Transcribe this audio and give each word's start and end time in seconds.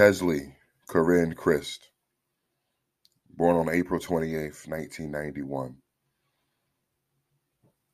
Cheslie 0.00 0.56
Corrinne 0.88 1.34
Kryst, 1.34 1.90
born 3.36 3.56
on 3.56 3.68
April 3.68 4.00
28, 4.00 4.40
1991, 4.66 5.76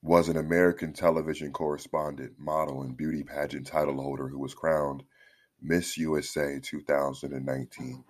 was 0.03 0.29
an 0.29 0.37
American 0.37 0.93
television 0.93 1.53
correspondent, 1.53 2.35
model, 2.39 2.83
and 2.83 2.97
beauty 2.97 3.25
pageant 3.25 3.67
title 3.67 4.01
holder 4.01 4.29
who 4.29 4.39
was 4.39 4.55
crowned 4.55 5.03
Miss 5.61 5.99
USA 5.99 6.61
2019. 6.63 8.05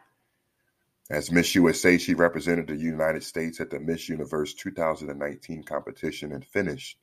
As 1.09 1.33
Miss 1.33 1.55
USA, 1.55 1.97
she 1.97 2.13
represented 2.13 2.67
the 2.67 2.77
United 2.77 3.25
States 3.25 3.63
at 3.63 3.71
the 3.71 3.81
Miss 3.81 4.11
Universe 4.11 4.53
2019 4.53 5.63
competition 5.63 6.33
and 6.33 6.45
finished 6.45 6.99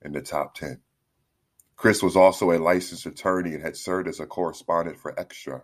in 0.00 0.12
the 0.12 0.22
top 0.22 0.54
10. 0.54 0.80
Kryst 1.76 2.02
was 2.02 2.16
also 2.16 2.52
a 2.52 2.58
licensed 2.58 3.04
attorney 3.04 3.52
and 3.52 3.62
had 3.62 3.76
served 3.76 4.08
as 4.08 4.18
a 4.18 4.24
correspondent 4.24 4.98
for 4.98 5.12
Extra 5.20 5.62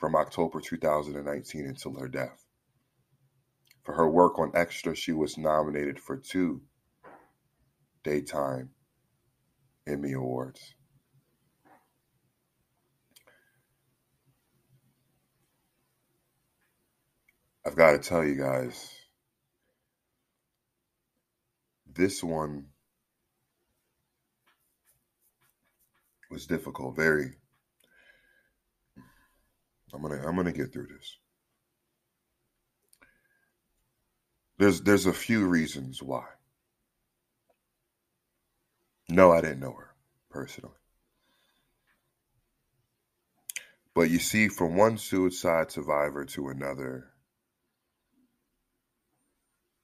from 0.00 0.16
October 0.16 0.62
2019 0.62 1.66
until 1.66 2.00
her 2.00 2.08
death. 2.08 2.46
For 3.84 3.94
her 3.94 4.08
work 4.08 4.38
on 4.38 4.50
Extra, 4.54 4.96
she 4.96 5.12
was 5.12 5.36
nominated 5.36 6.00
for 6.00 6.16
two 6.16 6.62
Daytime 8.02 8.70
Emmy 9.86 10.12
Awards. 10.12 10.74
I've 17.66 17.76
got 17.76 17.92
to 17.92 17.98
tell 17.98 18.24
you 18.24 18.36
guys, 18.36 18.90
this 21.86 22.24
one 22.24 22.68
was 26.30 26.46
difficult, 26.46 26.96
very. 26.96 27.39
I'm 29.92 30.02
gonna 30.02 30.22
I'm 30.26 30.36
gonna 30.36 30.52
get 30.52 30.72
through 30.72 30.86
this. 30.86 31.18
There's 34.58 34.80
there's 34.82 35.06
a 35.06 35.12
few 35.12 35.46
reasons 35.46 36.02
why. 36.02 36.24
No, 39.08 39.32
I 39.32 39.40
didn't 39.40 39.60
know 39.60 39.72
her 39.72 39.94
personally. 40.30 40.74
But 43.94 44.10
you 44.10 44.18
see, 44.18 44.48
from 44.48 44.76
one 44.76 44.98
suicide 44.98 45.72
survivor 45.72 46.24
to 46.26 46.48
another, 46.48 47.10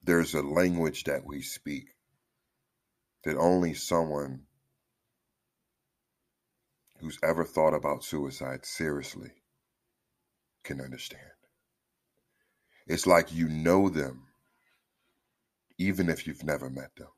there's 0.03 0.35
a 0.35 0.43
language 0.43 1.05
that 1.05 1.27
we 1.27 1.43
speak 1.43 1.89
that 3.25 3.37
only 3.37 3.75
someone 3.75 4.43
who's 7.01 7.19
ever 7.23 7.45
thought 7.45 7.75
about 7.75 8.05
suicide 8.05 8.65
seriously 8.65 9.33
can 10.67 10.81
understand. 10.81 11.23
It's 12.87 13.07
like 13.07 13.33
you 13.33 13.49
know 13.49 13.89
them, 13.89 14.25
even 15.79 16.09
if 16.09 16.27
you've 16.27 16.45
never 16.45 16.69
met 16.69 16.95
them. 16.97 17.09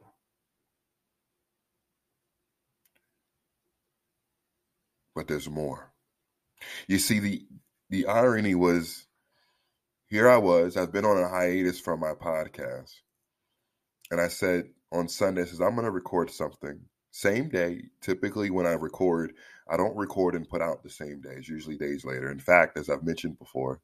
But 5.15 5.27
there's 5.27 5.51
more. 5.51 5.93
You 6.87 6.99
see, 6.99 7.19
the 7.19 7.43
the 7.91 8.07
irony 8.07 8.55
was 8.55 9.07
here 10.09 10.29
I 10.29 10.39
was, 10.39 10.77
I've 10.77 10.93
been 10.93 11.05
on 11.05 11.23
a 11.23 11.29
hiatus 11.29 11.81
from 11.81 12.01
my 12.01 12.13
podcast. 12.13 12.93
And 14.11 14.21
I 14.21 14.29
said 14.29 14.71
on 14.91 15.09
Sunday, 15.09 15.43
I 15.43 15.45
says, 15.45 15.61
I'm 15.61 15.75
gonna 15.75 15.91
record 15.91 16.31
something. 16.31 16.81
Same 17.11 17.49
day. 17.49 17.85
Typically 18.01 18.51
when 18.51 18.67
I 18.67 18.73
record, 18.73 19.33
I 19.69 19.77
don't 19.77 19.97
record 19.97 20.35
and 20.35 20.49
put 20.49 20.63
out 20.63 20.83
the 20.83 20.91
same 20.91 21.21
day. 21.21 21.35
It's 21.37 21.49
usually 21.49 21.77
days 21.77 22.05
later. 22.05 22.31
In 22.31 22.41
fact, 22.41 22.79
as 22.79 22.89
I've 22.89 23.05
mentioned 23.05 23.39
before, 23.39 23.81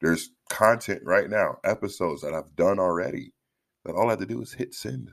there's 0.00 0.30
content 0.48 1.02
right 1.04 1.28
now, 1.28 1.58
episodes 1.64 2.22
that 2.22 2.34
I've 2.34 2.56
done 2.56 2.78
already 2.78 3.32
that 3.84 3.94
all 3.94 4.06
I 4.06 4.10
have 4.10 4.20
to 4.20 4.26
do 4.26 4.40
is 4.42 4.52
hit 4.52 4.74
send 4.74 5.12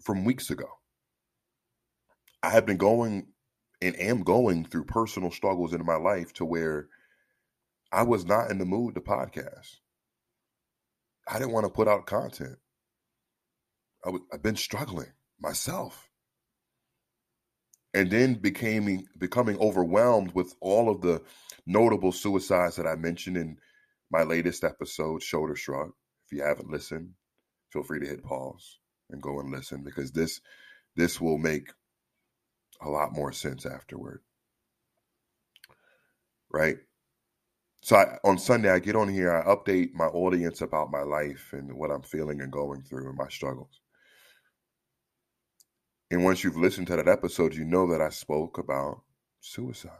from 0.00 0.24
weeks 0.24 0.50
ago. 0.50 0.68
I 2.42 2.50
have 2.50 2.66
been 2.66 2.76
going 2.76 3.28
and 3.80 3.98
am 3.98 4.22
going 4.22 4.64
through 4.64 4.84
personal 4.84 5.30
struggles 5.30 5.72
in 5.72 5.84
my 5.84 5.96
life 5.96 6.32
to 6.34 6.44
where 6.44 6.88
I 7.90 8.02
was 8.02 8.24
not 8.24 8.50
in 8.50 8.58
the 8.58 8.64
mood 8.64 8.94
to 8.94 9.00
podcast. 9.00 9.76
I 11.28 11.38
didn't 11.38 11.52
want 11.52 11.66
to 11.66 11.72
put 11.72 11.88
out 11.88 12.06
content. 12.06 12.58
i 14.04 14.08
w- 14.08 14.24
I've 14.32 14.42
been 14.42 14.56
struggling 14.56 15.12
myself. 15.42 16.08
And 17.94 18.10
then 18.10 18.34
becoming 18.34 19.06
becoming 19.18 19.58
overwhelmed 19.58 20.32
with 20.32 20.54
all 20.60 20.88
of 20.88 21.02
the 21.02 21.20
notable 21.66 22.12
suicides 22.12 22.76
that 22.76 22.86
I 22.86 22.94
mentioned 22.96 23.36
in 23.36 23.58
my 24.10 24.22
latest 24.22 24.64
episode, 24.64 25.22
Shoulder 25.22 25.56
Shrug. 25.56 25.92
If 26.24 26.32
you 26.32 26.42
haven't 26.42 26.70
listened, 26.70 27.10
feel 27.70 27.82
free 27.82 28.00
to 28.00 28.06
hit 28.06 28.24
pause 28.24 28.78
and 29.10 29.20
go 29.20 29.40
and 29.40 29.50
listen 29.50 29.82
because 29.84 30.12
this 30.12 30.40
this 30.96 31.20
will 31.20 31.36
make 31.36 31.68
a 32.80 32.88
lot 32.88 33.12
more 33.12 33.32
sense 33.32 33.66
afterward. 33.66 34.22
Right? 36.50 36.76
So 37.82 37.96
I, 37.96 38.18
on 38.24 38.38
Sunday, 38.38 38.70
I 38.70 38.78
get 38.78 38.96
on 38.96 39.08
here, 39.08 39.34
I 39.34 39.44
update 39.54 39.92
my 39.92 40.06
audience 40.06 40.60
about 40.62 40.92
my 40.92 41.02
life 41.02 41.50
and 41.52 41.74
what 41.74 41.90
I'm 41.90 42.02
feeling 42.02 42.40
and 42.40 42.50
going 42.52 42.82
through 42.82 43.08
and 43.08 43.18
my 43.18 43.28
struggles. 43.28 43.81
And 46.12 46.22
once 46.24 46.44
you've 46.44 46.58
listened 46.58 46.88
to 46.88 46.96
that 46.96 47.08
episode, 47.08 47.54
you 47.54 47.64
know 47.64 47.90
that 47.90 48.02
I 48.02 48.10
spoke 48.10 48.58
about 48.58 49.00
suicide. 49.40 49.92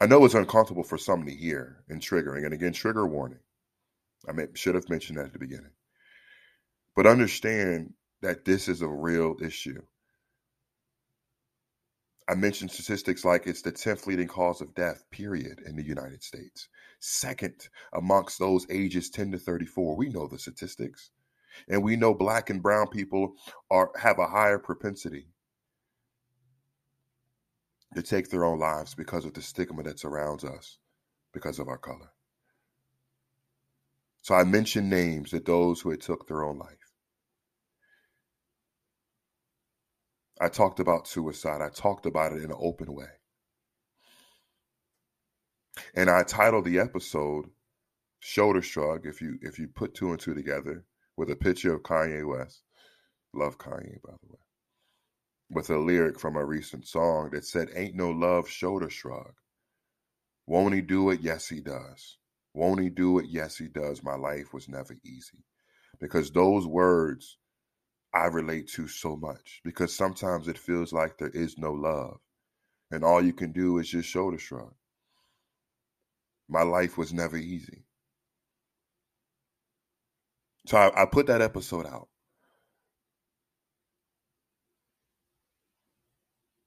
I 0.00 0.06
know 0.06 0.24
it's 0.24 0.32
uncomfortable 0.32 0.82
for 0.82 0.96
some 0.96 1.26
to 1.26 1.30
hear 1.30 1.84
and 1.90 2.00
triggering. 2.00 2.46
And 2.46 2.54
again, 2.54 2.72
trigger 2.72 3.06
warning. 3.06 3.40
I 4.26 4.32
may, 4.32 4.46
should 4.54 4.74
have 4.74 4.88
mentioned 4.88 5.18
that 5.18 5.26
at 5.26 5.32
the 5.34 5.38
beginning. 5.38 5.72
But 6.94 7.06
understand 7.06 7.92
that 8.22 8.46
this 8.46 8.68
is 8.68 8.80
a 8.80 8.88
real 8.88 9.36
issue. 9.42 9.82
I 12.26 12.36
mentioned 12.36 12.70
statistics 12.70 13.22
like 13.22 13.46
it's 13.46 13.60
the 13.60 13.70
10th 13.70 14.06
leading 14.06 14.28
cause 14.28 14.62
of 14.62 14.74
death, 14.74 15.04
period, 15.10 15.60
in 15.66 15.76
the 15.76 15.84
United 15.84 16.22
States. 16.22 16.68
Second, 17.00 17.68
amongst 17.92 18.38
those 18.38 18.66
ages 18.70 19.10
10 19.10 19.32
to 19.32 19.38
34. 19.38 19.94
We 19.94 20.08
know 20.08 20.26
the 20.26 20.38
statistics. 20.38 21.10
And 21.68 21.82
we 21.82 21.96
know 21.96 22.14
black 22.14 22.50
and 22.50 22.62
brown 22.62 22.88
people 22.88 23.34
are 23.70 23.90
have 24.00 24.18
a 24.18 24.26
higher 24.26 24.58
propensity 24.58 25.28
to 27.94 28.02
take 28.02 28.30
their 28.30 28.44
own 28.44 28.58
lives 28.58 28.94
because 28.94 29.24
of 29.24 29.34
the 29.34 29.42
stigma 29.42 29.82
that 29.84 29.98
surrounds 29.98 30.44
us 30.44 30.78
because 31.32 31.58
of 31.58 31.68
our 31.68 31.78
color. 31.78 32.10
So 34.22 34.34
I 34.34 34.44
mentioned 34.44 34.90
names 34.90 35.32
of 35.32 35.44
those 35.44 35.80
who 35.80 35.90
had 35.90 36.00
took 36.00 36.26
their 36.26 36.44
own 36.44 36.58
life. 36.58 36.92
I 40.40 40.48
talked 40.48 40.80
about 40.80 41.06
suicide. 41.08 41.62
I 41.62 41.70
talked 41.70 42.04
about 42.04 42.32
it 42.32 42.42
in 42.42 42.50
an 42.50 42.58
open 42.58 42.92
way. 42.92 43.06
And 45.94 46.10
I 46.10 46.22
titled 46.24 46.64
the 46.64 46.78
episode 46.78 47.46
Shoulder 48.18 48.62
Shrug, 48.62 49.06
if 49.06 49.22
you 49.22 49.38
if 49.40 49.58
you 49.58 49.68
put 49.68 49.94
two 49.94 50.10
and 50.10 50.18
two 50.18 50.34
together, 50.34 50.84
with 51.16 51.30
a 51.30 51.36
picture 51.36 51.74
of 51.74 51.82
Kanye 51.82 52.26
West. 52.26 52.62
Love 53.32 53.58
Kanye, 53.58 54.00
by 54.02 54.12
the 54.12 54.28
way. 54.32 54.40
With 55.50 55.70
a 55.70 55.78
lyric 55.78 56.18
from 56.18 56.36
a 56.36 56.44
recent 56.44 56.86
song 56.86 57.30
that 57.32 57.44
said, 57.44 57.70
Ain't 57.74 57.94
no 57.94 58.10
love, 58.10 58.48
shoulder 58.48 58.90
shrug. 58.90 59.34
Won't 60.46 60.74
he 60.74 60.80
do 60.80 61.10
it? 61.10 61.20
Yes, 61.20 61.48
he 61.48 61.60
does. 61.60 62.18
Won't 62.54 62.80
he 62.80 62.88
do 62.88 63.18
it? 63.18 63.26
Yes, 63.28 63.56
he 63.56 63.68
does. 63.68 64.02
My 64.02 64.16
life 64.16 64.52
was 64.54 64.68
never 64.68 64.94
easy. 65.04 65.44
Because 66.00 66.30
those 66.30 66.66
words 66.66 67.38
I 68.14 68.26
relate 68.26 68.68
to 68.72 68.88
so 68.88 69.16
much 69.16 69.60
because 69.64 69.94
sometimes 69.94 70.48
it 70.48 70.58
feels 70.58 70.92
like 70.92 71.18
there 71.18 71.30
is 71.30 71.58
no 71.58 71.72
love. 71.72 72.18
And 72.90 73.04
all 73.04 73.22
you 73.22 73.32
can 73.32 73.52
do 73.52 73.78
is 73.78 73.88
just 73.88 74.08
shoulder 74.08 74.38
shrug. 74.38 74.74
My 76.48 76.62
life 76.62 76.96
was 76.96 77.12
never 77.12 77.36
easy. 77.36 77.85
So 80.66 80.78
I, 80.78 81.02
I 81.02 81.06
put 81.06 81.26
that 81.28 81.42
episode 81.42 81.86
out. 81.86 82.08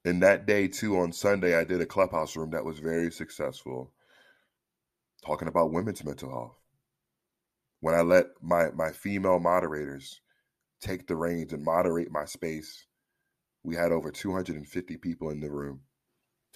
And 0.04 0.22
that 0.22 0.46
day, 0.46 0.68
too, 0.68 0.98
on 0.98 1.12
Sunday, 1.12 1.56
I 1.56 1.64
did 1.64 1.80
a 1.80 1.86
clubhouse 1.86 2.36
room 2.36 2.50
that 2.50 2.64
was 2.64 2.78
very 2.78 3.10
successful, 3.12 3.92
talking 5.24 5.48
about 5.48 5.72
women's 5.72 6.04
mental 6.04 6.30
health. 6.30 6.56
When 7.80 7.94
I 7.94 8.02
let 8.02 8.26
my, 8.42 8.70
my 8.72 8.92
female 8.92 9.40
moderators 9.40 10.20
take 10.80 11.06
the 11.06 11.16
reins 11.16 11.52
and 11.52 11.64
moderate 11.64 12.10
my 12.10 12.24
space. 12.24 12.86
We 13.62 13.76
had 13.76 13.92
over 13.92 14.10
250 14.10 14.96
people 14.98 15.30
in 15.30 15.40
the 15.40 15.50
room 15.50 15.80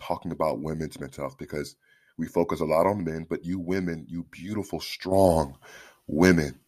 talking 0.01 0.33
about 0.33 0.63
women's 0.63 0.99
mental 1.01 1.25
health 1.25 1.39
because 1.39 1.77
we 2.19 2.27
focus 2.27 2.61
a 2.61 2.65
lot 2.65 2.87
on 2.87 3.05
men, 3.05 3.27
but 3.29 3.45
you 3.45 3.59
women, 3.59 4.07
you 4.09 4.27
beautiful, 4.31 4.81
strong 4.81 5.59
women, 6.07 6.61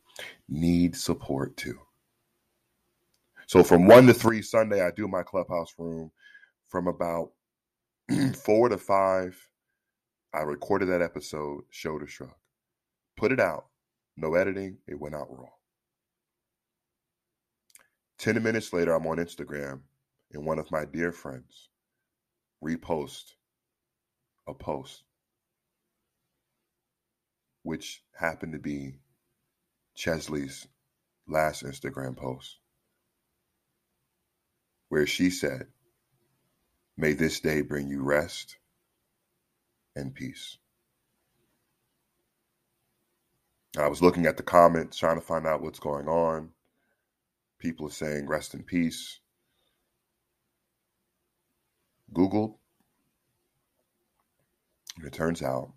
need 0.48 0.96
support 0.96 1.56
too. 1.56 1.78
So 3.46 3.62
from 3.62 3.86
one 3.86 4.06
to 4.06 4.14
three 4.14 4.42
Sunday, 4.42 4.84
I 4.84 4.90
do 4.90 5.06
my 5.06 5.22
clubhouse 5.22 5.72
room 5.78 6.10
from 6.68 6.88
about 6.88 7.30
four 8.34 8.68
to 8.68 8.78
five, 8.78 9.36
I 10.34 10.42
recorded 10.42 10.86
that 10.86 11.02
episode, 11.02 11.62
shoulder 11.70 12.06
shrug. 12.06 12.34
Put 13.16 13.32
it 13.32 13.40
out. 13.40 13.66
No 14.16 14.34
editing. 14.34 14.78
It 14.86 15.00
went 15.00 15.14
out 15.14 15.28
raw. 15.30 15.48
10 18.18 18.42
minutes 18.42 18.72
later, 18.72 18.94
I'm 18.94 19.06
on 19.06 19.18
Instagram 19.18 19.80
and 20.32 20.44
one 20.44 20.58
of 20.58 20.70
my 20.70 20.84
dear 20.84 21.12
friends 21.12 21.68
repost 22.62 23.32
a 24.46 24.54
post, 24.54 25.04
which 27.62 28.02
happened 28.14 28.52
to 28.52 28.58
be 28.58 28.98
Cheslie's 29.96 30.68
last 31.26 31.64
Instagram 31.64 32.16
post, 32.16 32.58
where 34.90 35.06
she 35.06 35.30
said, 35.30 35.68
May 36.98 37.14
this 37.14 37.40
day 37.40 37.62
bring 37.62 37.88
you 37.88 38.02
rest 38.02 38.56
and 39.96 40.14
peace. 40.14 40.58
I 43.78 43.88
was 43.88 44.02
looking 44.02 44.26
at 44.26 44.36
the 44.36 44.42
comments, 44.42 44.96
trying 44.98 45.18
to 45.18 45.26
find 45.26 45.46
out 45.46 45.62
what's 45.62 45.78
going 45.78 46.08
on. 46.08 46.50
People 47.58 47.86
are 47.86 47.90
saying 47.90 48.26
rest 48.26 48.54
in 48.54 48.62
peace. 48.62 49.20
Googled, 52.14 52.54
and 54.96 55.06
it 55.06 55.12
turns 55.12 55.42
out 55.42 55.72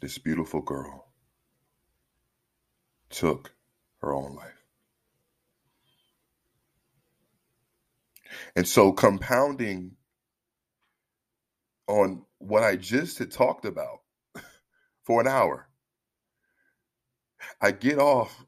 this 0.00 0.18
beautiful 0.18 0.60
girl 0.60 1.09
took 3.10 3.52
her 4.00 4.14
own 4.14 4.34
life. 4.34 4.64
And 8.56 8.66
so, 8.66 8.92
compounding 8.92 9.96
on 11.86 12.24
what 12.38 12.62
I 12.62 12.76
just 12.76 13.18
had 13.18 13.30
talked 13.30 13.64
about 13.64 14.00
for 15.02 15.20
an 15.20 15.26
hour, 15.26 15.68
I 17.60 17.72
get 17.72 17.98
off 17.98 18.44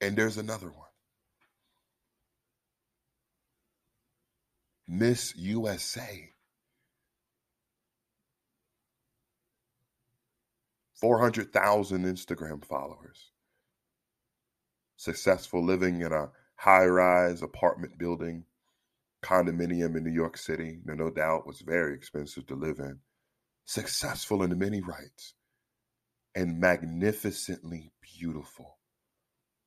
and 0.00 0.16
there's 0.16 0.36
another 0.36 0.68
one. 0.68 0.74
Miss 4.86 5.34
USA. 5.36 6.30
400,000 11.00 12.04
Instagram 12.04 12.64
followers. 12.64 13.32
Successful 14.96 15.64
living 15.64 16.00
in 16.00 16.12
a 16.12 16.30
high 16.56 16.86
rise 16.86 17.42
apartment 17.42 17.98
building, 17.98 18.44
condominium 19.22 19.96
in 19.96 20.04
New 20.04 20.12
York 20.12 20.36
City. 20.36 20.78
No, 20.84 20.94
no 20.94 21.10
doubt 21.10 21.46
was 21.46 21.60
very 21.60 21.94
expensive 21.94 22.46
to 22.46 22.54
live 22.54 22.78
in. 22.78 22.98
Successful 23.64 24.42
in 24.42 24.58
many 24.58 24.80
rights 24.80 25.34
and 26.34 26.60
magnificently 26.60 27.92
beautiful 28.18 28.76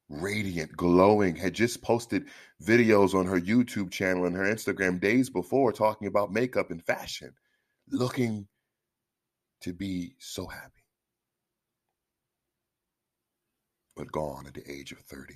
radiant, 0.09 0.75
glowing, 0.75 1.35
had 1.35 1.53
just 1.53 1.81
posted 1.81 2.25
videos 2.61 3.13
on 3.13 3.27
her 3.27 3.39
YouTube 3.39 3.91
channel 3.91 4.25
and 4.25 4.35
her 4.35 4.43
Instagram 4.43 4.99
days 4.99 5.29
before 5.29 5.71
talking 5.71 6.07
about 6.07 6.33
makeup 6.33 6.71
and 6.71 6.83
fashion, 6.83 7.33
looking 7.89 8.47
to 9.61 9.73
be 9.73 10.15
so 10.17 10.47
happy. 10.47 10.78
But 13.99 14.13
gone 14.13 14.47
at 14.47 14.53
the 14.53 14.63
age 14.71 14.93
of 14.93 14.99
30. 14.99 15.33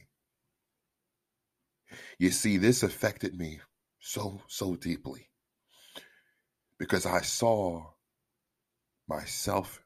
You 2.18 2.32
see, 2.32 2.56
this 2.56 2.82
affected 2.82 3.38
me 3.38 3.60
so, 4.00 4.42
so 4.48 4.78
deeply 4.78 5.28
because 6.80 7.06
I 7.06 7.20
saw 7.24 7.88
myself 9.06 9.84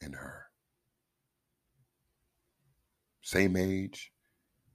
in 0.00 0.14
her. 0.14 0.46
Same 3.22 3.56
age, 3.56 4.10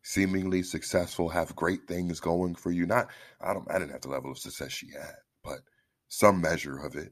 seemingly 0.02 0.64
successful, 0.64 1.28
have 1.28 1.54
great 1.54 1.90
things 1.90 2.22
going 2.22 2.56
for 2.56 2.72
you. 2.72 2.86
Not, 2.86 3.10
I 3.42 3.54
don't, 3.54 3.70
I 3.70 3.80
didn't 3.80 3.92
have 3.92 4.02
the 4.02 4.08
level 4.08 4.32
of 4.32 4.40
success 4.40 4.72
she 4.72 4.92
had, 4.92 5.16
but 5.44 5.60
some 6.08 6.40
measure 6.40 6.78
of 6.78 6.96
it. 6.96 7.12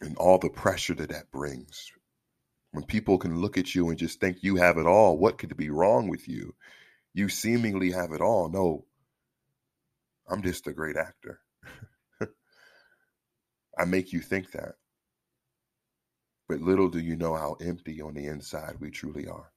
And 0.00 0.16
all 0.16 0.38
the 0.38 0.48
pressure 0.48 0.94
that 0.94 1.10
that 1.10 1.32
brings. 1.32 1.90
When 2.72 2.84
people 2.84 3.18
can 3.18 3.40
look 3.40 3.58
at 3.58 3.74
you 3.74 3.88
and 3.88 3.98
just 3.98 4.20
think 4.20 4.38
you 4.42 4.56
have 4.56 4.78
it 4.78 4.86
all, 4.86 5.18
what 5.18 5.38
could 5.38 5.56
be 5.56 5.70
wrong 5.70 6.08
with 6.08 6.28
you? 6.28 6.54
You 7.12 7.28
seemingly 7.28 7.90
have 7.90 8.12
it 8.12 8.20
all. 8.20 8.48
No, 8.48 8.86
I'm 10.28 10.42
just 10.42 10.68
a 10.68 10.72
great 10.72 10.96
actor. 10.96 11.40
I 13.78 13.84
make 13.86 14.12
you 14.12 14.20
think 14.20 14.52
that. 14.52 14.76
But 16.48 16.60
little 16.60 16.88
do 16.88 17.00
you 17.00 17.16
know 17.16 17.34
how 17.34 17.56
empty 17.60 18.00
on 18.00 18.14
the 18.14 18.26
inside 18.26 18.76
we 18.80 18.90
truly 18.90 19.26
are. 19.26 19.50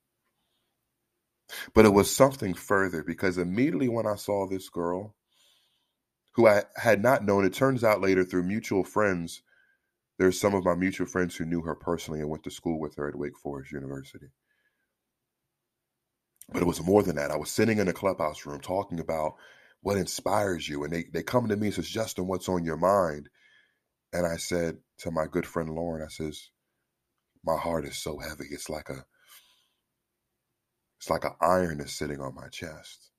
But 1.74 1.86
it 1.86 1.93
was 1.93 2.15
something 2.15 2.53
further 2.53 3.03
because 3.03 3.38
immediately 3.38 3.89
when 3.89 4.08
I 4.08 4.15
saw 4.15 4.48
this 4.48 4.70
girl, 4.70 5.15
who 6.34 6.48
I 6.48 6.63
had 6.75 7.01
not 7.01 7.24
known, 7.24 7.46
it 7.46 7.53
turns 7.53 7.84
out 7.84 8.01
later 8.01 8.24
through 8.24 8.43
mutual 8.43 8.84
friends, 8.84 9.41
there's 10.20 10.39
some 10.39 10.53
of 10.53 10.65
my 10.65 10.75
mutual 10.75 11.08
friends 11.08 11.36
who 11.36 11.46
knew 11.46 11.62
her 11.62 11.75
personally 11.75 12.20
and 12.20 12.29
went 12.29 12.43
to 12.43 12.51
school 12.51 12.79
with 12.79 12.96
her 12.96 13.08
at 13.10 13.15
Wake 13.17 13.38
Forest 13.38 13.72
University. 13.72 14.27
But 16.51 16.62
it 16.62 16.67
was 16.67 16.84
more 16.84 17.03
than 17.03 17.15
that. 17.15 17.32
I 17.32 17.38
was 17.38 17.50
sitting 17.50 17.79
in 17.79 17.88
a 17.88 17.93
clubhouse 17.93 18.46
room 18.46 18.60
talking 18.60 19.00
about 19.00 19.34
what 19.82 19.98
inspires 19.98 20.67
you. 20.67 20.84
And 20.84 20.93
they, 20.93 21.05
they 21.13 21.24
come 21.24 21.48
to 21.48 21.55
me 21.55 21.67
and 21.67 21.75
says, 21.75 21.89
Justin, 21.89 22.27
what's 22.27 22.50
on 22.50 22.63
your 22.63 22.77
mind? 22.77 23.29
And 24.13 24.25
I 24.27 24.38
said 24.38 24.77
to 25.00 25.12
my 25.12 25.25
good 25.25 25.46
friend 25.46 25.70
Lauren, 25.70 26.03
I 26.03 26.10
says, 26.10 26.50
my 27.43 27.58
heart 27.58 27.86
is 27.86 27.98
so 27.98 28.20
heavy. 28.20 28.46
It's 28.51 28.70
like 28.70 28.89
a 28.89 29.03
it's 31.00 31.10
like 31.10 31.25
an 31.25 31.34
iron 31.41 31.82
is 31.82 31.91
sitting 31.91 32.22
on 32.22 32.34
my 32.34 32.48
chest, 32.48 33.12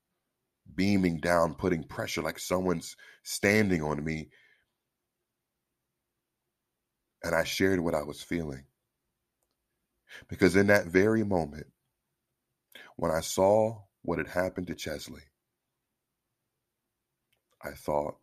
beaming 0.74 1.18
down, 1.20 1.54
putting 1.54 1.84
pressure 1.84 2.22
like 2.22 2.38
someone's 2.38 2.96
standing 3.24 3.82
on 3.82 4.02
me. 4.02 4.30
And 7.24 7.34
I 7.34 7.42
shared 7.42 7.80
what 7.80 7.94
I 7.94 8.02
was 8.02 8.20
feeling. 8.22 8.64
Because 10.28 10.56
in 10.56 10.66
that 10.66 10.86
very 10.86 11.24
moment, 11.24 11.66
when 12.96 13.10
I 13.10 13.20
saw 13.20 13.80
what 14.02 14.18
had 14.18 14.28
happened 14.28 14.66
to 14.66 14.74
Cheslie, 14.74 15.22
I 17.62 17.70
thought 17.70 18.18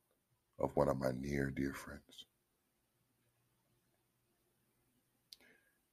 of 0.60 0.76
one 0.76 0.88
of 0.88 1.00
my 1.00 1.12
near 1.20 1.50
dear 1.50 1.74
friends. 1.74 2.26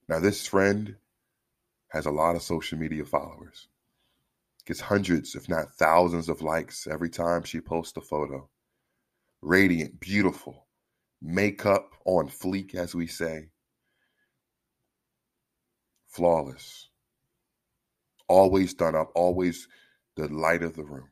Now, 0.07 0.19
this 0.19 0.45
friend 0.45 0.95
has 1.89 2.05
a 2.05 2.11
lot 2.11 2.35
of 2.35 2.43
social 2.43 2.77
media 2.77 3.05
followers, 3.05 3.67
gets 4.65 4.81
hundreds, 4.81 5.35
if 5.35 5.49
not 5.49 5.73
thousands, 5.73 6.29
of 6.29 6.43
likes 6.43 6.85
every 6.85 7.09
time 7.09 7.41
she 7.41 7.59
posts 7.59 7.97
a 7.97 8.01
photo. 8.01 8.47
Radiant, 9.41 9.99
beautiful, 9.99 10.67
makeup 11.21 11.91
on 12.05 12.29
fleek, 12.29 12.75
as 12.75 12.95
we 12.95 13.07
say, 13.07 13.49
flawless, 16.07 16.89
always 18.27 18.73
done 18.73 18.95
up, 18.95 19.11
always 19.15 19.67
the 20.15 20.27
light 20.27 20.63
of 20.63 20.75
the 20.75 20.83
room. 20.83 21.09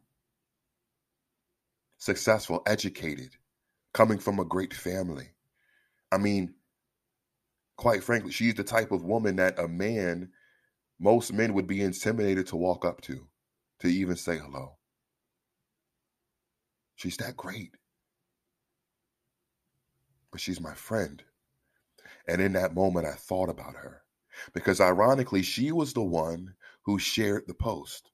Successful, 1.98 2.62
educated, 2.68 3.32
coming 3.94 4.20
from 4.20 4.40
a 4.40 4.46
great 4.46 4.74
family. 4.74 5.30
I 6.12 6.18
mean, 6.18 6.54
quite 7.76 8.04
frankly, 8.04 8.32
she's 8.32 8.56
the 8.56 8.64
type 8.64 8.92
of 8.92 9.04
woman 9.04 9.38
that 9.38 9.60
a 9.60 9.68
man, 9.68 10.30
most 11.00 11.34
men 11.34 11.54
would 11.54 11.68
be 11.68 11.82
intimidated 11.82 12.48
to 12.48 12.56
walk 12.56 12.86
up 12.86 13.02
to, 13.02 13.28
to 13.80 13.88
even 13.88 14.16
say 14.16 14.38
hello. 14.38 14.78
She's 16.96 17.18
that 17.18 17.38
great. 17.38 17.76
But 20.32 20.42
she's 20.42 20.62
my 20.62 20.74
friend. 20.74 21.24
And 22.28 22.42
in 22.42 22.54
that 22.54 22.76
moment, 22.76 23.06
I 23.06 23.14
thought 23.14 23.50
about 23.50 23.76
her 23.76 24.04
because 24.54 24.82
ironically, 24.82 25.42
she 25.42 25.72
was 25.72 25.94
the 25.94 26.04
one 26.04 26.54
who 26.84 27.00
shared 27.00 27.44
the 27.48 27.54
post. 27.54 28.12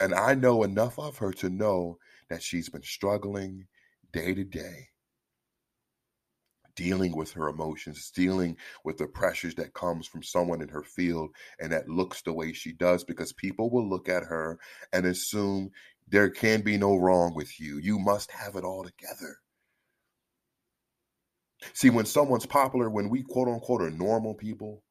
And 0.00 0.14
I 0.14 0.34
know 0.34 0.62
enough 0.62 0.98
of 0.98 1.18
her 1.18 1.32
to 1.34 1.50
know 1.50 1.98
that 2.30 2.42
she's 2.42 2.68
been 2.68 2.82
struggling 2.82 3.66
day 4.12 4.34
to 4.34 4.44
day 4.44 4.88
dealing 6.76 7.16
with 7.16 7.32
her 7.32 7.48
emotions, 7.48 8.10
dealing 8.14 8.56
with 8.84 8.98
the 8.98 9.06
pressures 9.06 9.54
that 9.56 9.74
comes 9.74 10.06
from 10.06 10.22
someone 10.22 10.60
in 10.62 10.68
her 10.68 10.82
field 10.82 11.30
and 11.58 11.72
that 11.72 11.88
looks 11.88 12.22
the 12.22 12.32
way 12.32 12.52
she 12.52 12.72
does 12.72 13.02
because 13.02 13.32
people 13.32 13.70
will 13.70 13.88
look 13.88 14.08
at 14.08 14.22
her 14.22 14.58
and 14.92 15.06
assume 15.06 15.70
there 16.06 16.30
can 16.30 16.60
be 16.60 16.76
no 16.76 16.96
wrong 16.96 17.34
with 17.34 17.58
you. 17.58 17.78
You 17.78 17.98
must 17.98 18.30
have 18.30 18.54
it 18.54 18.62
all 18.62 18.84
together. 18.84 19.38
See, 21.74 21.90
when 21.90 22.06
someone's 22.06 22.46
popular, 22.46 22.90
when 22.90 23.08
we 23.10 23.22
quote 23.22 23.48
unquote 23.48 23.82
are 23.82 23.90
normal 23.90 24.34
people, 24.34 24.82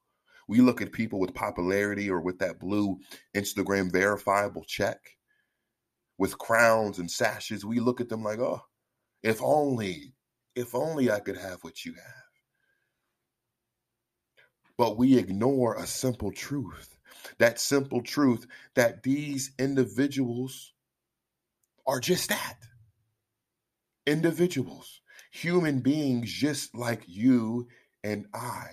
we 0.48 0.60
look 0.60 0.82
at 0.82 0.92
people 0.92 1.20
with 1.20 1.34
popularity 1.34 2.10
or 2.10 2.20
with 2.20 2.38
that 2.40 2.60
blue 2.60 2.98
Instagram 3.36 3.92
verifiable 3.92 4.64
check. 4.64 4.98
with 6.18 6.38
crowns 6.38 6.98
and 6.98 7.10
sashes, 7.10 7.64
we 7.64 7.80
look 7.80 8.00
at 8.00 8.08
them 8.08 8.22
like, 8.22 8.38
oh, 8.38 8.62
if 9.22 9.42
only, 9.42 10.14
if 10.54 10.74
only 10.74 11.10
I 11.10 11.20
could 11.20 11.36
have 11.36 11.58
what 11.62 11.84
you 11.84 11.94
have. 11.94 12.14
But 14.78 14.98
we 14.98 15.18
ignore 15.18 15.74
a 15.74 15.86
simple 15.86 16.32
truth 16.32 16.98
that 17.38 17.58
simple 17.58 18.02
truth 18.02 18.46
that 18.74 19.02
these 19.02 19.52
individuals 19.58 20.74
are 21.86 22.00
just 22.00 22.28
that 22.28 22.58
individuals, 24.06 25.00
human 25.36 25.80
beings 25.80 26.32
just 26.32 26.74
like 26.74 27.02
you 27.06 27.68
and 28.02 28.26
I, 28.32 28.68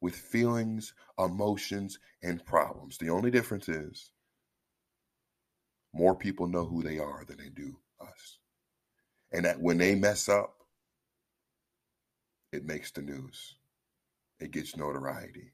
with 0.00 0.14
feelings, 0.14 0.92
emotions, 1.18 1.98
and 2.22 2.44
problems. 2.44 2.98
The 2.98 3.10
only 3.10 3.30
difference 3.30 3.68
is 3.68 4.10
more 5.94 6.14
people 6.14 6.46
know 6.46 6.66
who 6.66 6.82
they 6.82 6.98
are 6.98 7.24
than 7.26 7.38
they 7.38 7.48
do 7.48 7.76
us. 8.00 8.38
And 9.32 9.44
that 9.44 9.60
when 9.60 9.78
they 9.78 9.94
mess 9.94 10.28
up, 10.28 10.54
it 12.52 12.66
makes 12.66 12.90
the 12.90 13.02
news, 13.02 13.56
it 14.40 14.50
gets 14.50 14.76
notoriety. 14.76 15.52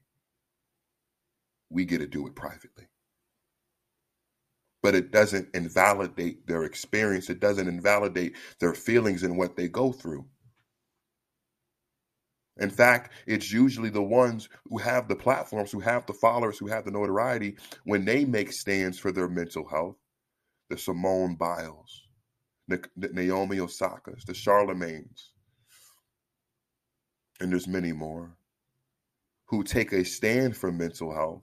We 1.69 1.85
get 1.85 1.99
to 1.99 2.07
do 2.07 2.27
it 2.27 2.35
privately. 2.35 2.87
But 4.81 4.95
it 4.95 5.11
doesn't 5.11 5.49
invalidate 5.53 6.47
their 6.47 6.63
experience, 6.63 7.29
it 7.29 7.39
doesn't 7.39 7.67
invalidate 7.67 8.35
their 8.59 8.73
feelings 8.73 9.23
and 9.23 9.37
what 9.37 9.55
they 9.55 9.67
go 9.67 9.91
through. 9.91 10.25
In 12.59 12.69
fact, 12.69 13.13
it's 13.25 13.51
usually 13.51 13.89
the 13.89 14.03
ones 14.03 14.49
who 14.69 14.77
have 14.77 15.07
the 15.07 15.15
platforms, 15.15 15.71
who 15.71 15.79
have 15.79 16.05
the 16.05 16.13
followers, 16.13 16.57
who 16.57 16.67
have 16.67 16.85
the 16.85 16.91
notoriety, 16.91 17.57
when 17.85 18.05
they 18.05 18.25
make 18.25 18.51
stands 18.51 18.99
for 18.99 19.11
their 19.11 19.29
mental 19.29 19.67
health. 19.67 19.95
The 20.69 20.77
Simone 20.77 21.35
Biles, 21.35 22.03
the 22.67 22.79
Naomi 22.95 23.57
Osakas, 23.57 24.23
the 24.25 24.33
Charlemagnes, 24.33 25.31
and 27.39 27.51
there's 27.51 27.67
many 27.67 27.91
more 27.91 28.37
who 29.45 29.63
take 29.63 29.91
a 29.93 30.05
stand 30.05 30.55
for 30.55 30.71
mental 30.71 31.11
health. 31.11 31.41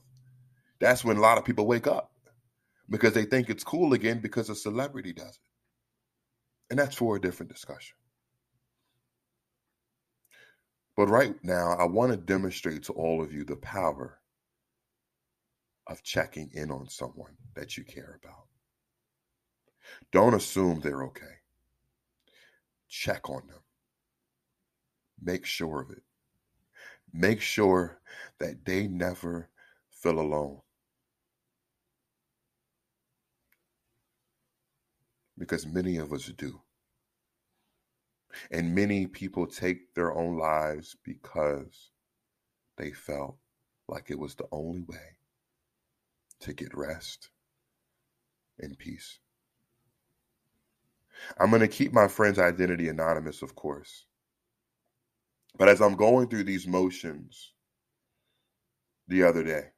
That's 0.78 1.04
when 1.04 1.16
a 1.16 1.20
lot 1.20 1.38
of 1.38 1.44
people 1.44 1.66
wake 1.66 1.88
up 1.88 2.12
because 2.88 3.12
they 3.12 3.24
think 3.24 3.50
it's 3.50 3.64
cool 3.64 3.92
again 3.92 4.20
because 4.20 4.48
a 4.48 4.54
celebrity 4.54 5.12
does 5.12 5.28
it. 5.28 6.70
And 6.70 6.78
that's 6.78 6.96
for 6.96 7.16
a 7.16 7.20
different 7.20 7.52
discussion. 7.52 7.96
But 10.96 11.08
right 11.08 11.34
now, 11.42 11.76
I 11.78 11.84
want 11.84 12.12
to 12.12 12.16
demonstrate 12.16 12.84
to 12.84 12.92
all 12.92 13.22
of 13.22 13.32
you 13.32 13.44
the 13.44 13.56
power 13.56 14.18
of 15.86 16.02
checking 16.02 16.50
in 16.54 16.70
on 16.70 16.88
someone 16.88 17.36
that 17.54 17.76
you 17.76 17.84
care 17.84 18.18
about. 18.22 18.46
Don't 20.10 20.34
assume 20.34 20.80
they're 20.80 21.04
okay. 21.04 21.24
Check 22.88 23.28
on 23.28 23.46
them. 23.46 23.60
Make 25.22 25.44
sure 25.44 25.82
of 25.82 25.90
it. 25.90 26.02
Make 27.12 27.40
sure 27.40 28.00
that 28.40 28.64
they 28.64 28.88
never 28.88 29.48
feel 29.90 30.18
alone. 30.18 30.60
Because 35.38 35.66
many 35.66 35.96
of 35.96 36.12
us 36.12 36.26
do. 36.26 36.60
And 38.50 38.74
many 38.74 39.06
people 39.06 39.46
take 39.46 39.94
their 39.94 40.14
own 40.14 40.38
lives 40.38 40.96
because 41.04 41.90
they 42.76 42.90
felt 42.92 43.36
like 43.88 44.10
it 44.10 44.18
was 44.18 44.34
the 44.34 44.48
only 44.52 44.82
way 44.82 45.16
to 46.40 46.52
get 46.52 46.76
rest 46.76 47.30
and 48.58 48.78
peace. 48.78 49.18
I'm 51.38 51.50
going 51.50 51.60
to 51.60 51.68
keep 51.68 51.92
my 51.92 52.08
friend's 52.08 52.38
identity 52.38 52.88
anonymous, 52.88 53.42
of 53.42 53.54
course. 53.54 54.04
But 55.58 55.68
as 55.68 55.80
I'm 55.80 55.96
going 55.96 56.28
through 56.28 56.44
these 56.44 56.66
motions 56.66 57.52
the 59.08 59.22
other 59.22 59.42
day, 59.42 59.68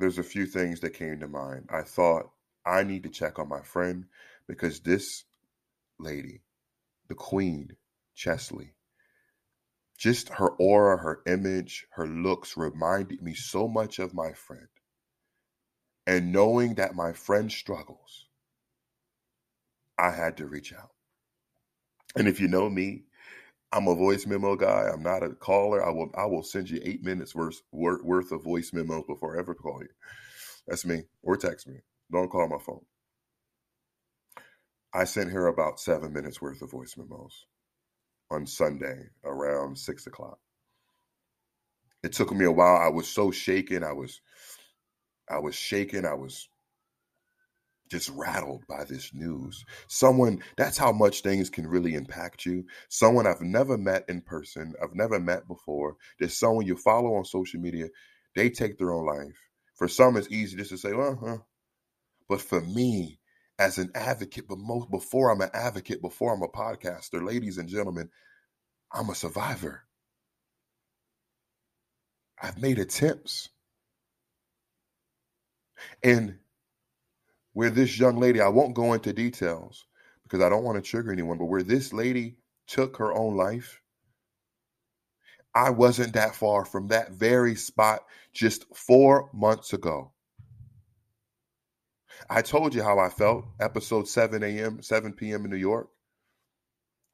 there's 0.00 0.18
a 0.18 0.24
few 0.24 0.46
things 0.46 0.80
that 0.80 0.94
came 0.94 1.20
to 1.20 1.28
mind. 1.28 1.68
I 1.70 1.82
thought 1.82 2.30
I 2.64 2.82
need 2.82 3.02
to 3.04 3.10
check 3.10 3.38
on 3.38 3.48
my 3.48 3.60
friend 3.60 4.06
because 4.48 4.80
this 4.80 5.24
lady, 5.98 6.42
the 7.08 7.14
queen, 7.14 7.76
Cheslie, 8.14 8.74
just 9.98 10.30
her 10.30 10.48
aura, 10.48 10.96
her 10.96 11.20
image, 11.26 11.86
her 11.90 12.06
looks 12.06 12.56
reminded 12.56 13.22
me 13.22 13.34
so 13.34 13.68
much 13.68 13.98
of 13.98 14.14
my 14.14 14.32
friend. 14.32 14.68
And 16.06 16.32
knowing 16.32 16.76
that 16.76 16.94
my 16.94 17.12
friend 17.12 17.52
struggles, 17.52 18.26
I 19.98 20.12
had 20.12 20.38
to 20.38 20.46
reach 20.46 20.72
out. 20.72 20.92
And 22.16 22.26
if 22.26 22.40
you 22.40 22.48
know 22.48 22.70
me, 22.70 23.04
I'm 23.72 23.88
a 23.88 23.94
voice 23.94 24.26
memo 24.26 24.56
guy. 24.56 24.88
I'm 24.92 25.02
not 25.02 25.22
a 25.22 25.30
caller. 25.30 25.84
I 25.84 25.90
will 25.90 26.10
I 26.16 26.26
will 26.26 26.42
send 26.42 26.70
you 26.70 26.80
eight 26.84 27.04
minutes 27.04 27.34
worth 27.34 27.62
worth 27.72 28.32
of 28.32 28.42
voice 28.42 28.72
memos 28.72 29.04
before 29.06 29.36
I 29.36 29.40
ever 29.40 29.54
call 29.54 29.80
you. 29.80 29.88
That's 30.66 30.84
me. 30.86 31.04
Or 31.22 31.36
text 31.36 31.68
me. 31.68 31.76
Don't 32.12 32.30
call 32.30 32.48
my 32.48 32.58
phone. 32.58 32.84
I 34.92 35.04
sent 35.04 35.30
her 35.30 35.46
about 35.46 35.80
seven 35.80 36.12
minutes 36.12 36.42
worth 36.42 36.62
of 36.62 36.70
voice 36.72 36.96
memos 36.96 37.46
on 38.30 38.46
Sunday 38.46 39.04
around 39.24 39.78
six 39.78 40.06
o'clock. 40.06 40.38
It 42.02 42.12
took 42.12 42.32
me 42.32 42.44
a 42.46 42.52
while. 42.52 42.76
I 42.76 42.88
was 42.88 43.08
so 43.08 43.30
shaken. 43.30 43.84
I 43.84 43.92
was 43.92 44.20
I 45.30 45.38
was 45.38 45.54
shaken. 45.54 46.04
I 46.04 46.14
was 46.14 46.48
just 47.90 48.08
rattled 48.10 48.66
by 48.68 48.84
this 48.84 49.12
news. 49.12 49.64
Someone, 49.88 50.42
that's 50.56 50.78
how 50.78 50.92
much 50.92 51.22
things 51.22 51.50
can 51.50 51.66
really 51.66 51.94
impact 51.94 52.46
you. 52.46 52.64
Someone 52.88 53.26
I've 53.26 53.40
never 53.40 53.76
met 53.76 54.04
in 54.08 54.20
person, 54.20 54.74
I've 54.82 54.94
never 54.94 55.18
met 55.18 55.48
before. 55.48 55.96
There's 56.18 56.36
someone 56.36 56.66
you 56.66 56.76
follow 56.76 57.14
on 57.16 57.24
social 57.24 57.60
media, 57.60 57.88
they 58.36 58.48
take 58.48 58.78
their 58.78 58.92
own 58.92 59.06
life. 59.06 59.36
For 59.74 59.88
some, 59.88 60.16
it's 60.16 60.30
easy 60.30 60.56
just 60.56 60.70
to 60.70 60.78
say, 60.78 60.92
uh 60.92 61.14
huh. 61.20 61.38
But 62.28 62.40
for 62.40 62.60
me, 62.60 63.18
as 63.58 63.76
an 63.76 63.90
advocate, 63.94 64.46
but 64.48 64.58
most 64.58 64.90
before 64.90 65.30
I'm 65.30 65.40
an 65.40 65.50
advocate, 65.52 66.00
before 66.00 66.32
I'm 66.32 66.42
a 66.42 66.48
podcaster, 66.48 67.26
ladies 67.26 67.58
and 67.58 67.68
gentlemen, 67.68 68.08
I'm 68.92 69.10
a 69.10 69.14
survivor. 69.14 69.84
I've 72.40 72.60
made 72.60 72.78
attempts. 72.78 73.50
And 76.02 76.38
where 77.52 77.70
this 77.70 77.98
young 77.98 78.18
lady, 78.18 78.40
I 78.40 78.48
won't 78.48 78.74
go 78.74 78.92
into 78.92 79.12
details 79.12 79.86
because 80.22 80.40
I 80.40 80.48
don't 80.48 80.64
want 80.64 80.82
to 80.82 80.88
trigger 80.88 81.12
anyone, 81.12 81.38
but 81.38 81.46
where 81.46 81.62
this 81.62 81.92
lady 81.92 82.36
took 82.66 82.96
her 82.98 83.12
own 83.12 83.36
life, 83.36 83.80
I 85.54 85.70
wasn't 85.70 86.12
that 86.14 86.34
far 86.34 86.64
from 86.64 86.88
that 86.88 87.12
very 87.12 87.56
spot 87.56 88.04
just 88.32 88.64
four 88.74 89.28
months 89.32 89.72
ago. 89.72 90.12
I 92.28 92.42
told 92.42 92.74
you 92.74 92.82
how 92.82 92.98
I 92.98 93.08
felt. 93.08 93.46
Episode 93.58 94.06
7 94.06 94.42
a.m., 94.42 94.82
7 94.82 95.12
p.m. 95.14 95.44
in 95.44 95.50
New 95.50 95.56
York, 95.56 95.88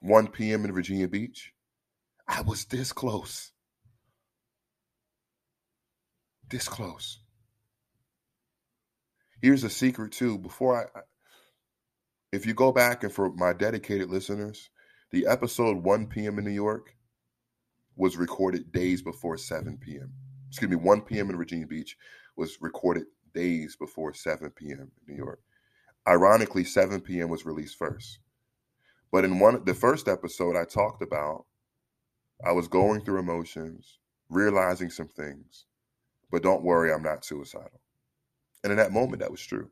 1 0.01 0.27
p.m. 0.27 0.65
in 0.65 0.73
Virginia 0.73 1.07
Beach. 1.07 1.53
I 2.27 2.41
was 2.41 2.65
this 2.65 2.93
close. 2.93 3.51
This 6.49 6.67
close. 6.67 7.19
Here's 9.47 9.63
a 9.63 9.69
secret 9.69 10.11
too. 10.11 10.37
Before 10.37 10.75
I, 10.93 10.99
if 12.33 12.45
you 12.45 12.53
go 12.53 12.73
back 12.73 13.05
and 13.05 13.13
for 13.13 13.31
my 13.31 13.53
dedicated 13.53 14.09
listeners, 14.09 14.69
the 15.11 15.25
episode 15.25 15.85
1 15.85 16.07
p.m. 16.07 16.37
in 16.37 16.43
New 16.43 16.51
York 16.51 16.97
was 17.95 18.17
recorded 18.17 18.73
days 18.73 19.01
before 19.01 19.37
7 19.37 19.77
p.m. 19.77 20.11
Excuse 20.49 20.69
me, 20.69 20.75
1 20.75 20.99
p.m. 21.03 21.29
in 21.29 21.37
Virginia 21.37 21.65
Beach 21.65 21.95
was 22.35 22.57
recorded 22.59 23.05
days 23.33 23.77
before 23.77 24.13
7 24.13 24.49
p.m. 24.49 24.91
in 25.07 25.13
New 25.13 25.15
York. 25.15 25.39
Ironically, 26.05 26.65
7 26.65 26.99
p.m. 26.99 27.29
was 27.29 27.45
released 27.45 27.77
first. 27.77 28.19
But 29.13 29.23
in 29.23 29.39
one 29.39 29.63
the 29.63 29.73
first 29.73 30.09
episode 30.09 30.57
I 30.57 30.65
talked 30.65 31.01
about, 31.01 31.45
I 32.45 32.51
was 32.51 32.67
going 32.67 32.99
through 32.99 33.19
emotions, 33.19 33.99
realizing 34.27 34.89
some 34.89 35.07
things. 35.07 35.67
But 36.29 36.43
don't 36.43 36.65
worry, 36.65 36.91
I'm 36.91 37.01
not 37.01 37.23
suicidal. 37.23 37.79
And 38.63 38.71
in 38.71 38.77
that 38.77 38.91
moment, 38.91 39.21
that 39.21 39.31
was 39.31 39.41
true. 39.41 39.69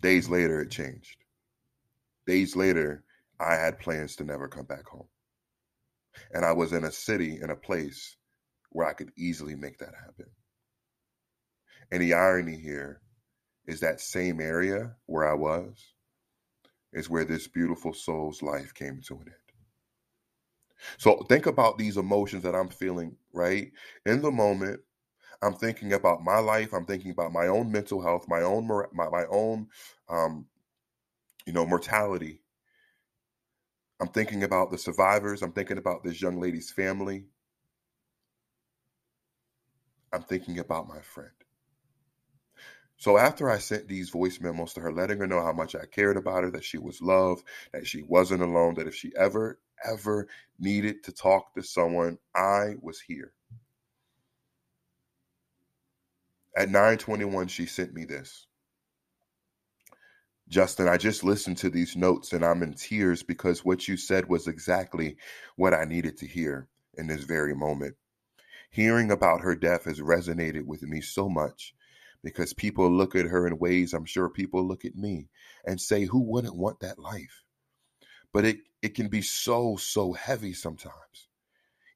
Days 0.00 0.28
later, 0.28 0.60
it 0.60 0.70
changed. 0.70 1.16
Days 2.26 2.56
later, 2.56 3.04
I 3.40 3.54
had 3.54 3.78
plans 3.78 4.16
to 4.16 4.24
never 4.24 4.48
come 4.48 4.66
back 4.66 4.86
home. 4.86 5.08
And 6.32 6.44
I 6.44 6.52
was 6.52 6.72
in 6.72 6.84
a 6.84 6.92
city, 6.92 7.38
in 7.40 7.50
a 7.50 7.56
place 7.56 8.16
where 8.70 8.86
I 8.86 8.92
could 8.92 9.12
easily 9.16 9.54
make 9.54 9.78
that 9.78 9.94
happen. 9.94 10.26
And 11.90 12.02
the 12.02 12.14
irony 12.14 12.56
here 12.56 13.00
is 13.66 13.80
that 13.80 14.00
same 14.00 14.40
area 14.40 14.94
where 15.06 15.28
I 15.28 15.34
was 15.34 15.94
is 16.92 17.10
where 17.10 17.24
this 17.24 17.46
beautiful 17.46 17.92
soul's 17.92 18.42
life 18.42 18.74
came 18.74 19.00
to 19.06 19.14
an 19.14 19.26
end. 19.26 19.36
So 20.98 21.22
think 21.28 21.46
about 21.46 21.78
these 21.78 21.96
emotions 21.96 22.42
that 22.42 22.54
I'm 22.54 22.68
feeling, 22.68 23.16
right? 23.32 23.70
In 24.04 24.22
the 24.22 24.30
moment, 24.30 24.80
I'm 25.42 25.54
thinking 25.54 25.92
about 25.92 26.24
my 26.24 26.38
life. 26.38 26.72
I'm 26.72 26.86
thinking 26.86 27.10
about 27.10 27.32
my 27.32 27.46
own 27.48 27.70
mental 27.70 28.02
health, 28.02 28.26
my 28.28 28.42
own 28.42 28.66
my, 28.66 29.08
my 29.08 29.24
own 29.30 29.68
um, 30.08 30.46
you 31.46 31.52
know 31.52 31.66
mortality. 31.66 32.40
I'm 34.00 34.08
thinking 34.08 34.42
about 34.42 34.70
the 34.70 34.78
survivors. 34.78 35.42
I'm 35.42 35.52
thinking 35.52 35.78
about 35.78 36.04
this 36.04 36.20
young 36.20 36.40
lady's 36.40 36.70
family. 36.70 37.26
I'm 40.12 40.22
thinking 40.22 40.58
about 40.58 40.88
my 40.88 41.00
friend. 41.00 41.30
So 42.98 43.18
after 43.18 43.50
I 43.50 43.58
sent 43.58 43.88
these 43.88 44.10
voice 44.10 44.40
memos 44.40 44.72
to 44.74 44.80
her, 44.80 44.92
letting 44.92 45.18
her 45.18 45.26
know 45.26 45.42
how 45.42 45.52
much 45.52 45.74
I 45.74 45.84
cared 45.84 46.16
about 46.16 46.44
her, 46.44 46.50
that 46.52 46.64
she 46.64 46.78
was 46.78 47.02
loved, 47.02 47.44
that 47.72 47.86
she 47.86 48.02
wasn't 48.02 48.42
alone, 48.42 48.74
that 48.74 48.86
if 48.86 48.94
she 48.94 49.12
ever, 49.16 49.58
ever 49.84 50.28
needed 50.58 51.04
to 51.04 51.12
talk 51.12 51.54
to 51.54 51.62
someone, 51.62 52.18
I 52.34 52.76
was 52.80 53.00
here. 53.00 53.32
At 56.56 56.70
921, 56.70 57.48
she 57.48 57.66
sent 57.66 57.94
me 57.94 58.06
this. 58.06 58.46
Justin, 60.48 60.88
I 60.88 60.96
just 60.96 61.24
listened 61.24 61.58
to 61.58 61.70
these 61.70 61.96
notes 61.96 62.32
and 62.32 62.44
I'm 62.44 62.62
in 62.62 62.74
tears 62.74 63.22
because 63.22 63.64
what 63.64 63.88
you 63.88 63.96
said 63.96 64.28
was 64.28 64.46
exactly 64.46 65.16
what 65.56 65.74
I 65.74 65.84
needed 65.84 66.16
to 66.18 66.26
hear 66.26 66.68
in 66.96 67.08
this 67.08 67.24
very 67.24 67.54
moment. 67.54 67.96
Hearing 68.70 69.10
about 69.10 69.42
her 69.42 69.56
death 69.56 69.84
has 69.84 70.00
resonated 70.00 70.64
with 70.64 70.82
me 70.82 71.00
so 71.00 71.28
much 71.28 71.74
because 72.22 72.54
people 72.54 72.90
look 72.90 73.16
at 73.16 73.26
her 73.26 73.46
in 73.46 73.58
ways 73.58 73.92
I'm 73.92 74.04
sure 74.04 74.30
people 74.30 74.66
look 74.66 74.84
at 74.84 74.96
me 74.96 75.28
and 75.66 75.80
say, 75.80 76.04
who 76.04 76.20
wouldn't 76.20 76.56
want 76.56 76.80
that 76.80 76.98
life? 76.98 77.44
But 78.32 78.44
it, 78.44 78.58
it 78.82 78.94
can 78.94 79.08
be 79.08 79.22
so, 79.22 79.76
so 79.76 80.12
heavy 80.12 80.52
sometimes. 80.52 81.25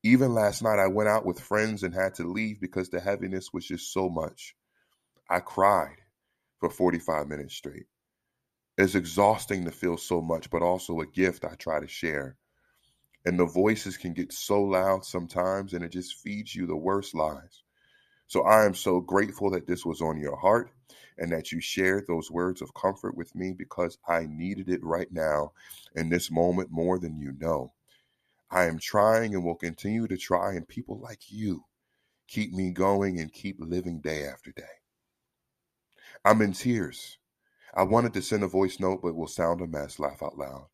Even 0.02 0.34
last 0.34 0.62
night, 0.62 0.78
I 0.78 0.86
went 0.86 1.08
out 1.08 1.26
with 1.26 1.40
friends 1.40 1.82
and 1.82 1.94
had 1.94 2.14
to 2.14 2.24
leave 2.24 2.60
because 2.60 2.88
the 2.88 3.00
heaviness 3.00 3.52
was 3.52 3.66
just 3.66 3.92
so 3.92 4.08
much. 4.08 4.56
I 5.28 5.40
cried 5.40 5.96
for 6.58 6.70
45 6.70 7.28
minutes 7.28 7.54
straight. 7.54 7.86
It's 8.78 8.94
exhausting 8.94 9.64
to 9.64 9.70
feel 9.70 9.98
so 9.98 10.22
much, 10.22 10.50
but 10.50 10.62
also 10.62 11.00
a 11.00 11.06
gift 11.06 11.44
I 11.44 11.54
try 11.54 11.80
to 11.80 11.88
share. 11.88 12.36
And 13.26 13.38
the 13.38 13.46
voices 13.46 13.96
can 13.96 14.14
get 14.14 14.32
so 14.32 14.62
loud 14.62 15.04
sometimes, 15.04 15.74
and 15.74 15.84
it 15.84 15.92
just 15.92 16.16
feeds 16.16 16.54
you 16.54 16.66
the 16.66 16.76
worst 16.76 17.14
lies. 17.14 17.62
So 18.26 18.42
I 18.42 18.64
am 18.64 18.74
so 18.74 19.00
grateful 19.00 19.50
that 19.50 19.66
this 19.66 19.84
was 19.84 20.00
on 20.00 20.18
your 20.20 20.36
heart 20.36 20.70
and 21.18 21.32
that 21.32 21.52
you 21.52 21.60
shared 21.60 22.06
those 22.06 22.30
words 22.30 22.62
of 22.62 22.74
comfort 22.74 23.16
with 23.16 23.34
me 23.34 23.52
because 23.52 23.98
I 24.08 24.26
needed 24.26 24.68
it 24.68 24.84
right 24.84 25.12
now 25.12 25.52
in 25.94 26.08
this 26.08 26.30
moment 26.30 26.70
more 26.70 26.98
than 26.98 27.18
you 27.18 27.34
know. 27.38 27.72
I 28.50 28.64
am 28.64 28.78
trying 28.78 29.34
and 29.34 29.44
will 29.44 29.54
continue 29.54 30.08
to 30.08 30.16
try, 30.16 30.54
and 30.54 30.66
people 30.66 30.98
like 30.98 31.30
you 31.30 31.64
keep 32.26 32.52
me 32.52 32.70
going 32.70 33.18
and 33.20 33.32
keep 33.32 33.56
living 33.60 34.00
day 34.00 34.24
after 34.24 34.52
day. 34.52 34.62
I'm 36.24 36.42
in 36.42 36.52
tears. 36.52 37.18
I 37.74 37.84
wanted 37.84 38.12
to 38.14 38.22
send 38.22 38.42
a 38.42 38.48
voice 38.48 38.80
note, 38.80 39.00
but 39.02 39.14
will 39.14 39.28
sound 39.28 39.60
a 39.60 39.66
mess, 39.66 39.98
laugh 39.98 40.22
out 40.22 40.36
loud. 40.36 40.66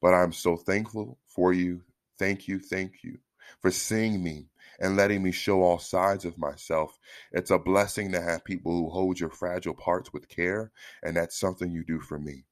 But 0.00 0.14
I'm 0.14 0.32
so 0.32 0.56
thankful 0.56 1.18
for 1.26 1.52
you. 1.52 1.82
Thank 2.18 2.48
you, 2.48 2.58
thank 2.58 3.02
you 3.02 3.18
for 3.60 3.70
seeing 3.70 4.22
me 4.22 4.46
and 4.80 4.96
letting 4.96 5.22
me 5.22 5.32
show 5.32 5.62
all 5.62 5.78
sides 5.78 6.24
of 6.24 6.38
myself. 6.38 6.98
It's 7.32 7.50
a 7.50 7.58
blessing 7.58 8.12
to 8.12 8.20
have 8.20 8.44
people 8.44 8.72
who 8.72 8.90
hold 8.90 9.18
your 9.18 9.30
fragile 9.30 9.74
parts 9.74 10.12
with 10.12 10.28
care, 10.28 10.70
and 11.02 11.16
that's 11.16 11.38
something 11.38 11.70
you 11.70 11.84
do 11.84 12.00
for 12.00 12.18
me. 12.18 12.44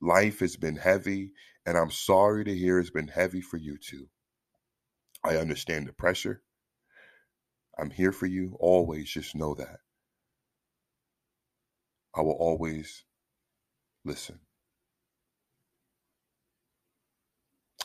Life 0.00 0.40
has 0.40 0.56
been 0.56 0.76
heavy, 0.76 1.32
and 1.66 1.76
I'm 1.76 1.90
sorry 1.90 2.44
to 2.44 2.56
hear 2.56 2.78
it's 2.78 2.90
been 2.90 3.08
heavy 3.08 3.40
for 3.42 3.58
you 3.58 3.76
too. 3.78 4.08
I 5.24 5.36
understand 5.36 5.88
the 5.88 5.92
pressure. 5.92 6.42
I'm 7.78 7.90
here 7.90 8.12
for 8.12 8.26
you 8.26 8.56
always, 8.60 9.10
just 9.10 9.34
know 9.34 9.54
that. 9.56 9.80
I 12.14 12.22
will 12.22 12.32
always 12.38 13.04
listen. 14.04 14.40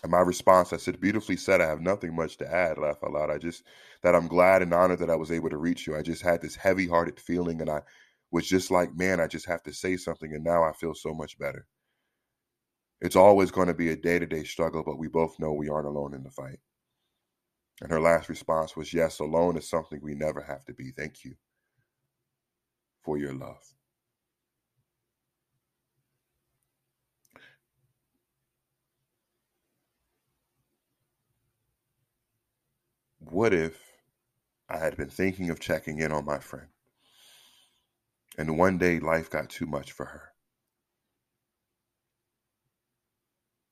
And 0.03 0.11
my 0.11 0.21
response, 0.21 0.73
I 0.73 0.77
said, 0.77 1.01
beautifully 1.01 1.37
said, 1.37 1.61
I 1.61 1.67
have 1.67 1.81
nothing 1.81 2.15
much 2.15 2.37
to 2.37 2.51
add, 2.51 2.77
laugh 2.77 2.97
out 3.03 3.11
loud. 3.13 3.29
I 3.29 3.37
just, 3.37 3.63
that 4.03 4.15
I'm 4.15 4.27
glad 4.27 4.61
and 4.61 4.73
honored 4.73 4.99
that 4.99 5.09
I 5.11 5.15
was 5.15 5.31
able 5.31 5.49
to 5.49 5.57
reach 5.57 5.87
you. 5.87 5.95
I 5.95 6.01
just 6.01 6.23
had 6.23 6.41
this 6.41 6.55
heavy 6.55 6.87
hearted 6.87 7.19
feeling 7.19 7.61
and 7.61 7.69
I 7.69 7.81
was 8.31 8.47
just 8.47 8.71
like, 8.71 8.95
man, 8.95 9.19
I 9.19 9.27
just 9.27 9.45
have 9.47 9.63
to 9.63 9.73
say 9.73 9.97
something. 9.97 10.33
And 10.33 10.43
now 10.43 10.63
I 10.63 10.73
feel 10.73 10.95
so 10.95 11.13
much 11.13 11.37
better. 11.37 11.67
It's 13.01 13.15
always 13.15 13.51
going 13.51 13.67
to 13.67 13.73
be 13.73 13.89
a 13.89 13.95
day 13.95 14.19
to 14.19 14.25
day 14.27 14.43
struggle, 14.43 14.83
but 14.83 14.99
we 14.99 15.07
both 15.07 15.39
know 15.39 15.53
we 15.53 15.69
aren't 15.69 15.87
alone 15.87 16.13
in 16.13 16.23
the 16.23 16.31
fight. 16.31 16.59
And 17.81 17.91
her 17.91 17.99
last 17.99 18.29
response 18.29 18.75
was, 18.75 18.93
yes, 18.93 19.19
alone 19.19 19.57
is 19.57 19.67
something 19.67 19.99
we 20.01 20.13
never 20.13 20.41
have 20.41 20.63
to 20.65 20.73
be. 20.73 20.91
Thank 20.91 21.25
you 21.25 21.33
for 23.03 23.17
your 23.17 23.33
love. 23.33 23.73
what 33.29 33.53
if 33.53 33.79
I 34.69 34.77
had 34.79 34.97
been 34.97 35.09
thinking 35.09 35.49
of 35.49 35.59
checking 35.59 35.99
in 35.99 36.11
on 36.11 36.25
my 36.25 36.39
friend 36.39 36.67
and 38.37 38.57
one 38.57 38.77
day 38.77 38.99
life 38.99 39.29
got 39.29 39.49
too 39.49 39.65
much 39.65 39.91
for 39.91 40.05
her 40.05 40.30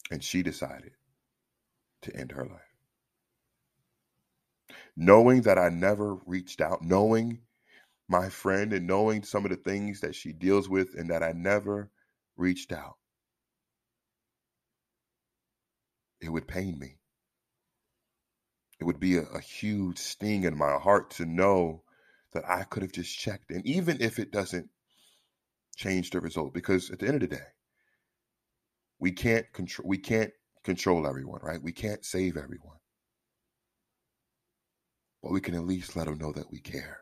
and 0.10 0.24
she 0.24 0.44
decided 0.44 0.94
to 2.02 2.16
end 2.16 2.32
her 2.32 2.46
life? 2.46 2.62
Knowing 4.96 5.42
that 5.44 5.58
I 5.58 5.70
never 5.70 6.16
reached 6.26 6.62
out, 6.62 6.82
knowing 6.82 7.42
my 8.08 8.30
friend 8.30 8.74
and 8.74 8.88
knowing 8.88 9.24
some 9.24 9.46
of 9.46 9.52
the 9.52 9.58
things 9.58 10.02
that 10.02 10.16
she 10.16 10.34
deals 10.34 10.68
with 10.68 10.96
and 10.96 11.10
that 11.10 11.24
I 11.24 11.32
never 11.34 11.92
reached 12.38 12.72
out, 12.72 12.98
it 16.22 16.30
would 16.30 16.48
pain 16.48 16.78
me 16.78 17.00
it 18.80 18.86
would 18.86 19.00
be 19.00 19.18
a, 19.18 19.24
a 19.24 19.42
huge 19.42 19.98
sting 19.98 20.44
in 20.44 20.58
my 20.58 20.78
heart 20.78 21.12
to 21.12 21.26
know 21.26 21.84
that 22.34 22.48
I 22.48 22.64
could 22.64 22.84
have 22.84 22.92
just 22.92 23.18
checked 23.18 23.52
And 23.52 23.66
even 23.66 24.02
if 24.02 24.20
it 24.20 24.32
doesn't 24.32 24.70
change 25.76 26.12
the 26.12 26.20
result. 26.20 26.54
Because 26.54 26.90
at 26.92 27.00
the 27.00 27.08
end 27.08 27.24
of 27.24 27.30
the 27.30 27.36
day, 27.36 27.48
we 29.00 29.12
can't 29.12 29.52
control 29.54 29.88
we 29.88 29.98
can't 29.98 30.32
control 30.64 31.08
everyone, 31.08 31.40
right? 31.42 31.62
We 31.62 31.72
can't 31.72 32.04
save 32.06 32.38
everyone. 32.38 32.78
But 35.24 35.32
we 35.32 35.42
can 35.42 35.56
at 35.56 35.66
least 35.66 35.96
let 35.96 36.06
them 36.06 36.18
know 36.18 36.32
that 36.34 36.52
we 36.52 36.60
care. 36.60 37.00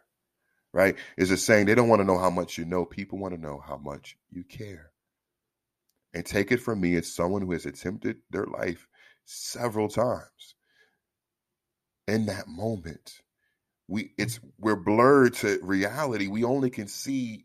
Right? 0.74 0.96
Is 1.18 1.32
a 1.32 1.38
saying 1.38 1.66
they 1.66 1.76
don't 1.76 1.90
want 1.90 2.02
to 2.02 2.06
know 2.08 2.20
how 2.20 2.30
much 2.30 2.58
you 2.58 2.66
know, 2.66 2.86
people 2.86 3.18
want 3.18 3.34
to 3.34 3.42
know 3.42 3.62
how 3.66 3.78
much 3.78 4.18
you 4.30 4.44
care. 4.44 4.92
And 6.14 6.26
take 6.26 6.52
it 6.52 6.62
from 6.62 6.82
me 6.82 6.96
as 6.96 7.12
someone 7.12 7.42
who 7.42 7.52
has 7.54 7.66
attempted 7.66 8.18
their 8.30 8.46
life 8.46 8.88
several 9.26 9.90
times 9.90 10.56
in 12.08 12.26
that 12.28 12.48
moment 12.48 13.22
we 13.88 14.12
it's 14.18 14.40
we're 14.58 14.76
blurred 14.76 15.34
to 15.34 15.60
reality 15.62 16.28
we 16.28 16.44
only 16.44 16.70
can 16.70 16.88
see 16.88 17.44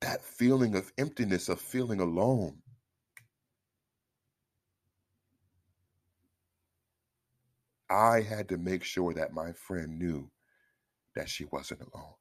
that 0.00 0.24
feeling 0.24 0.74
of 0.76 0.92
emptiness 0.98 1.48
of 1.48 1.60
feeling 1.60 2.00
alone 2.00 2.56
i 7.94 8.20
had 8.20 8.48
to 8.48 8.58
make 8.58 8.84
sure 8.84 9.14
that 9.14 9.32
my 9.32 9.52
friend 9.52 9.98
knew 9.98 10.30
that 11.14 11.28
she 11.28 11.44
wasn't 11.46 11.80
alone. 11.80 12.14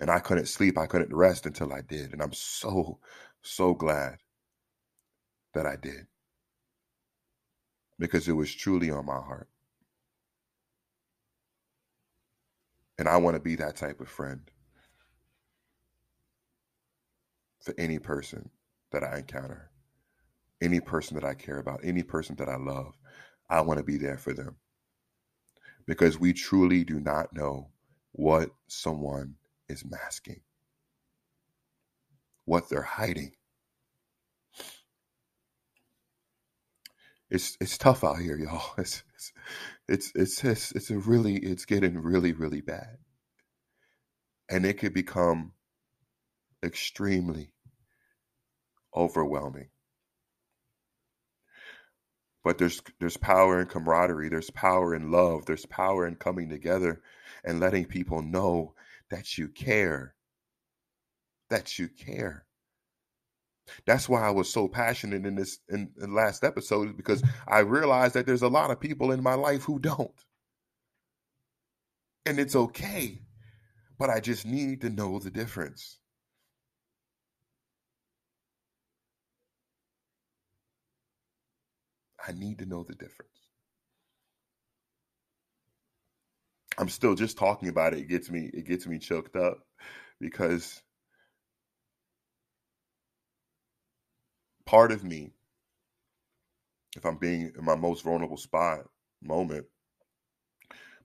And 0.00 0.10
i 0.10 0.18
couldn't 0.18 0.46
sleep 0.46 0.76
i 0.76 0.86
couldn't 0.86 1.14
rest 1.14 1.46
until 1.46 1.72
i 1.72 1.80
did 1.82 2.12
and 2.12 2.20
i'm 2.22 2.32
so 2.32 2.98
so 3.42 3.74
glad 3.74 4.18
that 5.54 5.66
i 5.66 5.76
did. 5.76 6.06
Because 7.98 8.28
it 8.28 8.32
was 8.32 8.54
truly 8.54 8.90
on 8.90 9.06
my 9.06 9.14
heart. 9.14 9.48
And 12.98 13.08
I 13.08 13.16
want 13.18 13.36
to 13.36 13.40
be 13.40 13.54
that 13.56 13.76
type 13.76 14.00
of 14.00 14.08
friend 14.08 14.50
for 17.60 17.74
any 17.78 18.00
person 18.00 18.50
that 18.92 19.04
I 19.04 19.18
encounter, 19.18 19.70
any 20.60 20.80
person 20.80 21.14
that 21.14 21.24
I 21.24 21.34
care 21.34 21.58
about, 21.58 21.80
any 21.84 22.02
person 22.02 22.36
that 22.36 22.48
I 22.48 22.56
love. 22.56 22.97
I 23.50 23.60
want 23.62 23.78
to 23.78 23.84
be 23.84 23.96
there 23.96 24.18
for 24.18 24.32
them 24.32 24.56
because 25.86 26.18
we 26.18 26.32
truly 26.32 26.84
do 26.84 27.00
not 27.00 27.34
know 27.34 27.70
what 28.12 28.50
someone 28.68 29.36
is 29.68 29.84
masking, 29.84 30.40
what 32.44 32.68
they're 32.68 32.82
hiding. 32.82 33.32
It's 37.30 37.56
it's 37.60 37.78
tough 37.78 38.04
out 38.04 38.18
here, 38.20 38.38
y'all. 38.38 38.74
It's 38.78 39.02
it's 39.88 40.12
it's 40.14 40.44
it's 40.44 40.72
it's, 40.72 40.90
a 40.90 40.98
really 40.98 41.36
it's 41.36 41.64
getting 41.64 41.98
really 41.98 42.32
really 42.32 42.60
bad 42.60 42.98
and 44.48 44.64
it 44.66 44.78
could 44.78 44.94
become 44.94 45.52
extremely 46.64 47.52
overwhelming 48.94 49.68
But 52.48 52.56
there's 52.56 52.80
there's 52.98 53.18
power 53.18 53.60
in 53.60 53.66
camaraderie, 53.66 54.30
there's 54.30 54.48
power 54.48 54.94
in 54.94 55.10
love, 55.10 55.44
there's 55.44 55.66
power 55.66 56.06
in 56.06 56.14
coming 56.14 56.48
together 56.48 57.02
and 57.44 57.60
letting 57.60 57.84
people 57.84 58.22
know 58.22 58.72
that 59.10 59.36
you 59.36 59.48
care. 59.48 60.14
That 61.50 61.78
you 61.78 61.90
care. 61.90 62.46
That's 63.84 64.08
why 64.08 64.22
I 64.22 64.30
was 64.30 64.48
so 64.48 64.66
passionate 64.66 65.26
in 65.26 65.34
this 65.34 65.58
in, 65.68 65.90
in 66.00 66.14
last 66.14 66.42
episode 66.42 66.96
because 66.96 67.22
I 67.46 67.58
realized 67.58 68.14
that 68.14 68.24
there's 68.24 68.40
a 68.40 68.48
lot 68.48 68.70
of 68.70 68.80
people 68.80 69.12
in 69.12 69.22
my 69.22 69.34
life 69.34 69.64
who 69.64 69.78
don't. 69.78 70.24
And 72.24 72.38
it's 72.38 72.56
okay. 72.56 73.20
But 73.98 74.08
I 74.08 74.20
just 74.20 74.46
need 74.46 74.80
to 74.80 74.88
know 74.88 75.18
the 75.18 75.30
difference. 75.30 75.98
I 82.28 82.32
need 82.32 82.58
to 82.58 82.66
know 82.66 82.84
the 82.84 82.94
difference. 82.94 83.32
I'm 86.76 86.90
still 86.90 87.14
just 87.14 87.38
talking 87.38 87.68
about 87.70 87.94
it. 87.94 88.00
It 88.00 88.08
gets 88.08 88.30
me 88.30 88.50
it 88.52 88.66
gets 88.66 88.86
me 88.86 88.98
choked 88.98 89.34
up 89.34 89.66
because 90.20 90.82
part 94.66 94.92
of 94.92 95.02
me, 95.02 95.32
if 96.96 97.06
I'm 97.06 97.16
being 97.16 97.52
in 97.58 97.64
my 97.64 97.74
most 97.74 98.04
vulnerable 98.04 98.36
spot 98.36 98.80
moment, 99.22 99.66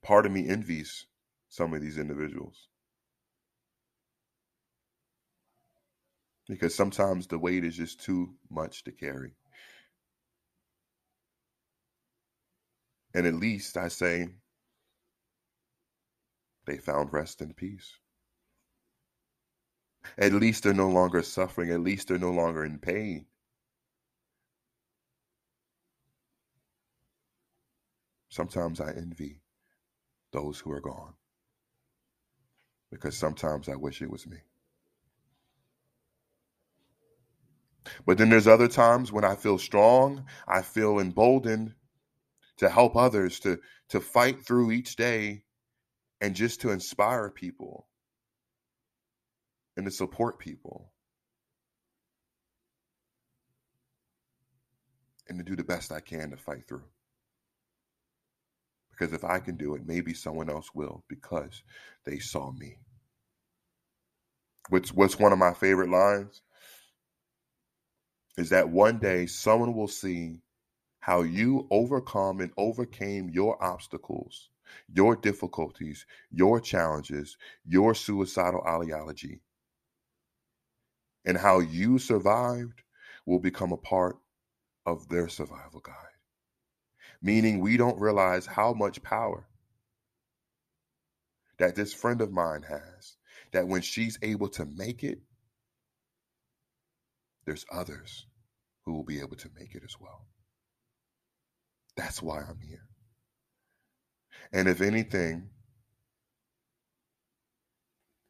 part 0.02 0.26
of 0.26 0.32
me 0.34 0.48
envies 0.50 1.06
some 1.50 1.74
of 1.74 1.82
these 1.82 1.98
individuals. 1.98 2.68
Because 6.50 6.76
sometimes 6.76 7.28
the 7.28 7.40
weight 7.40 7.64
is 7.64 7.78
just 7.78 8.02
too 8.04 8.36
much 8.52 8.84
to 8.84 8.92
carry. 8.92 9.34
And 13.14 13.28
at 13.28 13.36
least 13.36 13.78
I 13.78 13.88
say 13.90 14.30
they 16.66 16.78
found 16.78 17.14
rest 17.14 17.42
and 17.42 17.56
peace. 17.56 18.00
At 20.18 20.34
least 20.34 20.64
they're 20.64 20.74
no 20.74 20.90
longer 20.90 21.22
suffering. 21.22 21.72
At 21.72 21.82
least 21.82 22.08
they're 22.08 22.18
no 22.18 22.32
longer 22.32 22.66
in 22.66 22.80
pain. 22.80 23.26
Sometimes 28.30 28.82
I 28.82 28.92
envy 28.92 29.42
those 30.32 30.60
who 30.60 30.72
are 30.72 30.82
gone 30.82 31.14
because 32.92 33.16
sometimes 33.16 33.70
I 33.70 33.76
wish 33.76 34.02
it 34.02 34.10
was 34.10 34.28
me. 34.28 34.38
But 38.06 38.18
then 38.18 38.30
there's 38.30 38.48
other 38.48 38.68
times 38.68 39.12
when 39.12 39.24
I 39.24 39.36
feel 39.36 39.58
strong, 39.58 40.26
I 40.48 40.62
feel 40.62 41.00
emboldened 41.00 41.76
to 42.58 42.70
help 42.70 42.96
others, 42.96 43.40
to, 43.42 43.60
to 43.90 44.00
fight 44.00 44.46
through 44.46 44.72
each 44.72 44.96
day, 44.96 45.44
and 46.22 46.36
just 46.36 46.62
to 46.62 46.72
inspire 46.72 47.30
people 47.30 47.88
and 49.76 49.86
to 49.86 49.92
support 49.92 50.40
people 50.40 50.92
and 55.28 55.38
to 55.38 55.44
do 55.44 55.56
the 55.56 55.64
best 55.64 55.92
I 55.92 56.00
can 56.00 56.32
to 56.32 56.38
fight 56.38 56.68
through. 56.68 56.86
Because 58.92 59.14
if 59.14 59.24
I 59.24 59.40
can 59.40 59.58
do 59.58 59.76
it, 59.76 59.82
maybe 59.86 60.14
someone 60.14 60.50
else 60.50 60.70
will 60.74 61.04
because 61.10 61.64
they 62.06 62.20
saw 62.20 62.52
me. 62.52 62.78
What's, 64.70 64.94
what's 64.94 65.20
one 65.20 65.34
of 65.34 65.40
my 65.40 65.54
favorite 65.54 65.90
lines? 65.90 66.42
Is 68.38 68.50
that 68.50 68.70
one 68.70 69.00
day 69.00 69.26
someone 69.26 69.74
will 69.74 69.88
see 69.88 70.40
how 71.04 71.22
you 71.22 71.68
overcome 71.70 72.40
and 72.40 72.50
overcame 72.56 73.30
your 73.30 73.62
obstacles, 73.62 74.48
your 74.88 75.18
difficulties, 75.18 76.06
your 76.32 76.62
challenges, 76.62 77.36
your 77.66 77.94
suicidal 77.94 78.64
ideology, 78.66 79.42
and 81.26 81.38
how 81.38 81.60
you 81.60 82.00
survived 82.00 82.84
will 83.26 83.42
become 83.42 83.74
a 83.74 83.78
part 83.78 84.16
of 84.86 85.10
their 85.10 85.28
survival 85.28 85.82
guide. 85.82 86.16
Meaning, 87.22 87.60
we 87.60 87.76
don't 87.76 88.00
realize 88.00 88.46
how 88.46 88.72
much 88.72 89.04
power 89.04 89.46
that 91.58 91.76
this 91.76 91.94
friend 91.94 92.22
of 92.22 92.32
mine 92.32 92.64
has, 92.64 93.18
that 93.52 93.68
when 93.68 93.82
she's 93.82 94.18
able 94.22 94.48
to 94.48 94.64
make 94.64 95.04
it, 95.04 95.20
there's 97.44 97.66
others 97.70 98.26
who 98.84 98.94
will 98.94 99.04
be 99.04 99.20
able 99.20 99.36
to 99.36 99.50
make 99.60 99.76
it 99.76 99.84
as 99.84 99.98
well. 100.00 100.28
That's 101.96 102.22
why 102.22 102.40
I'm 102.40 102.60
here. 102.60 102.88
And 104.52 104.68
if 104.68 104.82
anything, 104.82 105.50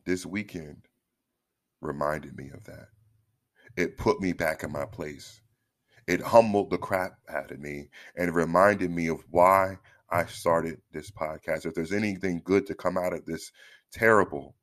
this 0.05 0.25
weekend 0.25 0.87
reminded 1.81 2.37
me 2.37 2.49
of 2.53 2.63
that. 2.65 2.87
It 3.75 3.97
put 3.97 4.21
me 4.21 4.33
back 4.33 4.63
in 4.63 4.71
my 4.71 4.85
place. 4.85 5.41
It 6.07 6.21
humbled 6.21 6.69
the 6.69 6.77
crap 6.77 7.13
out 7.29 7.51
of 7.51 7.59
me 7.59 7.89
and 8.15 8.35
reminded 8.35 8.91
me 8.91 9.07
of 9.07 9.23
why 9.29 9.77
I 10.09 10.25
started 10.25 10.81
this 10.91 11.09
podcast. 11.09 11.65
If 11.65 11.73
there's 11.73 11.93
anything 11.93 12.41
good 12.43 12.67
to 12.67 12.75
come 12.75 12.97
out 12.97 13.13
of 13.13 13.25
this 13.25 13.51
terrible 13.91 14.55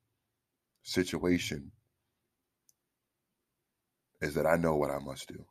situation, 0.82 1.72
is 4.20 4.34
that 4.34 4.46
I 4.46 4.56
know 4.56 4.76
what 4.76 4.90
I 4.90 4.98
must 4.98 5.28
do. 5.28 5.44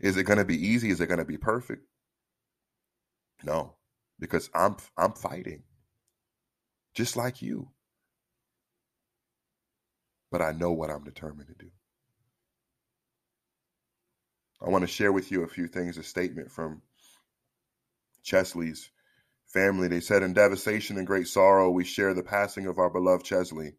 Is 0.00 0.16
it 0.16 0.24
going 0.24 0.38
to 0.38 0.44
be 0.44 0.66
easy? 0.66 0.90
Is 0.90 1.00
it 1.00 1.06
going 1.06 1.18
to 1.18 1.24
be 1.24 1.38
perfect? 1.38 1.86
No, 3.44 3.76
because 4.20 4.50
I'm 4.54 4.76
I'm 4.96 5.12
fighting 5.12 5.62
just 6.94 7.16
like 7.16 7.42
you. 7.42 7.68
But 10.30 10.42
I 10.42 10.52
know 10.52 10.72
what 10.72 10.90
I'm 10.90 11.04
determined 11.04 11.48
to 11.48 11.54
do. 11.54 11.70
I 14.64 14.70
want 14.70 14.82
to 14.82 14.88
share 14.88 15.12
with 15.12 15.30
you 15.30 15.42
a 15.42 15.48
few 15.48 15.66
things, 15.66 15.98
a 15.98 16.02
statement 16.02 16.50
from 16.50 16.82
Cheslie's 18.22 18.90
family. 19.46 19.88
They 19.88 20.00
said, 20.00 20.22
In 20.22 20.32
devastation 20.32 20.98
and 20.98 21.06
great 21.06 21.28
sorrow, 21.28 21.70
we 21.70 21.84
share 21.84 22.14
the 22.14 22.22
passing 22.22 22.66
of 22.66 22.78
our 22.78 22.90
beloved 22.90 23.24
Cheslie. 23.24 23.74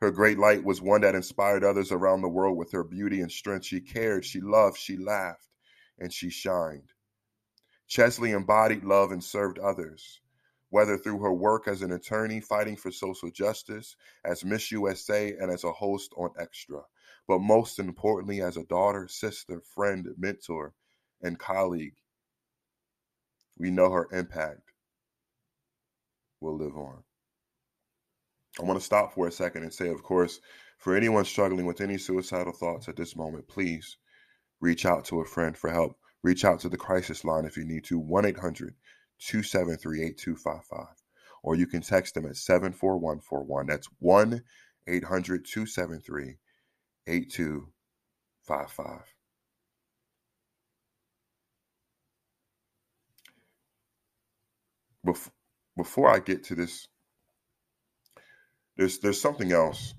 Her 0.00 0.10
great 0.10 0.38
light 0.38 0.64
was 0.64 0.82
one 0.82 1.00
that 1.02 1.14
inspired 1.14 1.64
others 1.64 1.92
around 1.92 2.22
the 2.22 2.28
world 2.28 2.56
with 2.56 2.72
her 2.72 2.84
beauty 2.84 3.20
and 3.20 3.32
strength. 3.32 3.66
She 3.66 3.80
cared, 3.80 4.24
she 4.24 4.40
loved, 4.40 4.78
she 4.78 4.96
laughed, 4.96 5.48
and 5.98 6.12
she 6.12 6.30
shined. 6.30 6.92
Cheslie 7.88 8.32
embodied 8.32 8.84
love 8.84 9.12
and 9.12 9.24
served 9.24 9.58
others, 9.58 10.20
whether 10.68 10.98
through 10.98 11.20
her 11.20 11.32
work 11.32 11.66
as 11.66 11.80
an 11.80 11.92
attorney 11.92 12.40
fighting 12.40 12.76
for 12.76 12.90
social 12.90 13.30
justice, 13.30 13.96
as 14.24 14.44
Miss 14.44 14.70
USA, 14.70 15.34
and 15.40 15.50
as 15.50 15.64
a 15.64 15.72
host 15.72 16.12
on 16.16 16.30
Extra, 16.38 16.82
but 17.26 17.40
most 17.40 17.78
importantly, 17.78 18.42
as 18.42 18.58
a 18.58 18.64
daughter, 18.64 19.08
sister, 19.08 19.62
friend, 19.74 20.06
mentor, 20.18 20.74
and 21.22 21.38
colleague. 21.38 21.96
We 23.56 23.70
know 23.70 23.90
her 23.90 24.08
impact 24.12 24.72
will 26.40 26.56
live 26.56 26.76
on. 26.76 27.02
I 28.60 28.64
want 28.64 28.78
to 28.78 28.84
stop 28.84 29.14
for 29.14 29.28
a 29.28 29.32
second 29.32 29.62
and 29.62 29.72
say, 29.72 29.88
of 29.88 30.02
course, 30.02 30.40
for 30.78 30.94
anyone 30.94 31.24
struggling 31.24 31.64
with 31.64 31.80
any 31.80 31.96
suicidal 31.96 32.52
thoughts 32.52 32.88
at 32.88 32.96
this 32.96 33.16
moment, 33.16 33.48
please 33.48 33.96
reach 34.60 34.84
out 34.84 35.04
to 35.06 35.20
a 35.20 35.24
friend 35.24 35.56
for 35.56 35.70
help. 35.70 35.96
Reach 36.22 36.44
out 36.44 36.60
to 36.60 36.68
the 36.68 36.76
crisis 36.76 37.24
line 37.24 37.44
if 37.44 37.56
you 37.56 37.64
need 37.64 37.84
to 37.84 37.98
1 37.98 38.26
800 38.26 38.74
273 39.18 40.02
8255. 40.02 40.86
Or 41.42 41.54
you 41.54 41.66
can 41.66 41.82
text 41.82 42.14
them 42.14 42.26
at 42.26 42.36
74141. 42.36 43.66
That's 43.66 43.88
1 44.00 44.42
800 44.86 45.44
273 45.44 46.36
8255. 47.06 49.14
Before 55.76 56.10
I 56.10 56.18
get 56.18 56.44
to 56.44 56.54
this, 56.54 56.88
there's 58.76 58.98
there's 58.98 59.20
something 59.20 59.52
else 59.52 59.94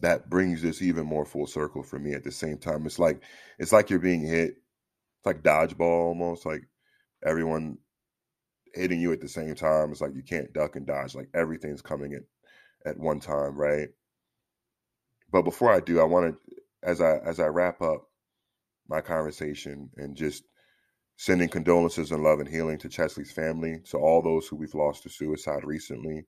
that 0.00 0.28
brings 0.28 0.62
this 0.62 0.82
even 0.82 1.06
more 1.06 1.24
full 1.24 1.46
circle 1.46 1.82
for 1.82 1.98
me 1.98 2.14
at 2.14 2.24
the 2.24 2.32
same 2.32 2.58
time. 2.58 2.86
It's 2.86 2.98
like 2.98 3.22
it's 3.58 3.72
like 3.72 3.90
you're 3.90 3.98
being 3.98 4.26
hit 4.26 4.56
it's 5.20 5.26
like 5.26 5.42
dodgeball 5.42 6.06
almost. 6.06 6.46
Like 6.46 6.62
everyone 7.24 7.78
hitting 8.74 9.00
you 9.00 9.12
at 9.12 9.20
the 9.20 9.28
same 9.28 9.54
time. 9.54 9.90
It's 9.90 10.00
like 10.00 10.14
you 10.14 10.22
can't 10.22 10.52
duck 10.52 10.76
and 10.76 10.86
dodge. 10.86 11.14
Like 11.14 11.28
everything's 11.34 11.82
coming 11.82 12.14
at 12.14 12.22
at 12.86 12.98
one 12.98 13.20
time, 13.20 13.56
right? 13.56 13.88
But 15.30 15.42
before 15.42 15.72
I 15.72 15.80
do, 15.80 16.00
I 16.00 16.04
want 16.04 16.34
to 16.34 16.56
as 16.82 17.00
I 17.00 17.18
as 17.18 17.38
I 17.38 17.46
wrap 17.46 17.82
up 17.82 18.08
my 18.88 19.00
conversation 19.00 19.90
and 19.96 20.16
just 20.16 20.44
sending 21.16 21.50
condolences 21.50 22.10
and 22.12 22.22
love 22.22 22.40
and 22.40 22.48
healing 22.48 22.78
to 22.78 22.88
Cheslie's 22.88 23.30
family, 23.30 23.80
to 23.90 23.98
all 23.98 24.22
those 24.22 24.48
who 24.48 24.56
we've 24.56 24.74
lost 24.74 25.02
to 25.02 25.10
suicide 25.10 25.64
recently, 25.64 26.24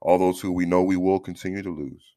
all 0.00 0.16
those 0.16 0.40
who 0.40 0.52
we 0.52 0.64
know 0.64 0.82
we 0.82 0.96
will 0.96 1.18
continue 1.18 1.62
to 1.62 1.74
lose. 1.74 2.14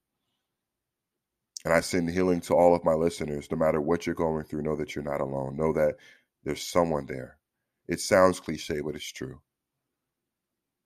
And 1.63 1.74
I 1.74 1.82
send 1.82 2.10
healing 2.10 2.41
to 2.41 2.56
all 2.56 2.76
of 2.76 2.84
my 2.84 2.93
listeners. 2.93 3.50
No 3.52 3.58
matter 3.58 3.80
what 3.80 4.06
you're 4.06 4.15
going 4.15 4.45
through, 4.45 4.63
know 4.63 4.76
that 4.76 4.95
you're 4.95 5.04
not 5.04 5.21
alone. 5.21 5.56
Know 5.56 5.74
that 5.74 5.95
there's 6.43 6.63
someone 6.63 7.06
there. 7.06 7.38
It 7.88 8.00
sounds 8.00 8.39
cliche, 8.39 8.82
but 8.82 8.95
it's 8.95 9.12
true. 9.12 9.41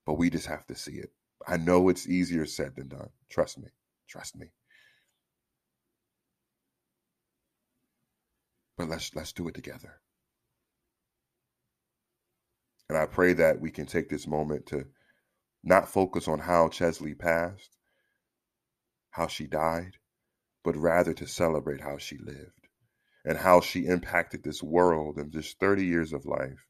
But 0.06 0.16
we 0.16 0.30
just 0.30 0.48
have 0.48 0.66
to 0.68 0.76
see 0.76 0.94
it. 0.94 1.12
I 1.48 1.58
know 1.58 1.90
it's 1.90 2.08
easier 2.08 2.46
said 2.46 2.76
than 2.76 2.90
done. 2.90 3.10
Trust 3.30 3.58
me. 3.58 3.70
Trust 4.08 4.36
me. 4.36 4.48
But 8.78 8.90
let's 8.90 9.16
let's 9.16 9.32
do 9.32 9.48
it 9.48 9.56
together. 9.56 10.02
And 12.90 12.98
I 12.98 13.06
pray 13.06 13.34
that 13.34 13.60
we 13.62 13.72
can 13.72 13.86
take 13.86 14.10
this 14.10 14.28
moment 14.28 14.66
to 14.68 14.86
not 15.64 15.90
focus 15.90 16.28
on 16.28 16.40
how 16.40 16.68
Cheslie 16.70 17.16
passed, 17.16 17.78
how 19.12 19.28
she 19.28 19.48
died, 19.48 19.98
but 20.66 20.76
rather 20.76 21.14
to 21.14 21.28
celebrate 21.28 21.80
how 21.80 21.98
she 21.98 22.18
lived 22.18 22.68
and 23.24 23.38
how 23.38 23.62
she 23.62 23.86
impacted 23.86 24.44
this 24.44 24.64
world 24.64 25.20
in 25.20 25.32
just 25.32 25.60
30 25.60 25.86
years 25.86 26.12
of 26.12 26.26
life 26.26 26.68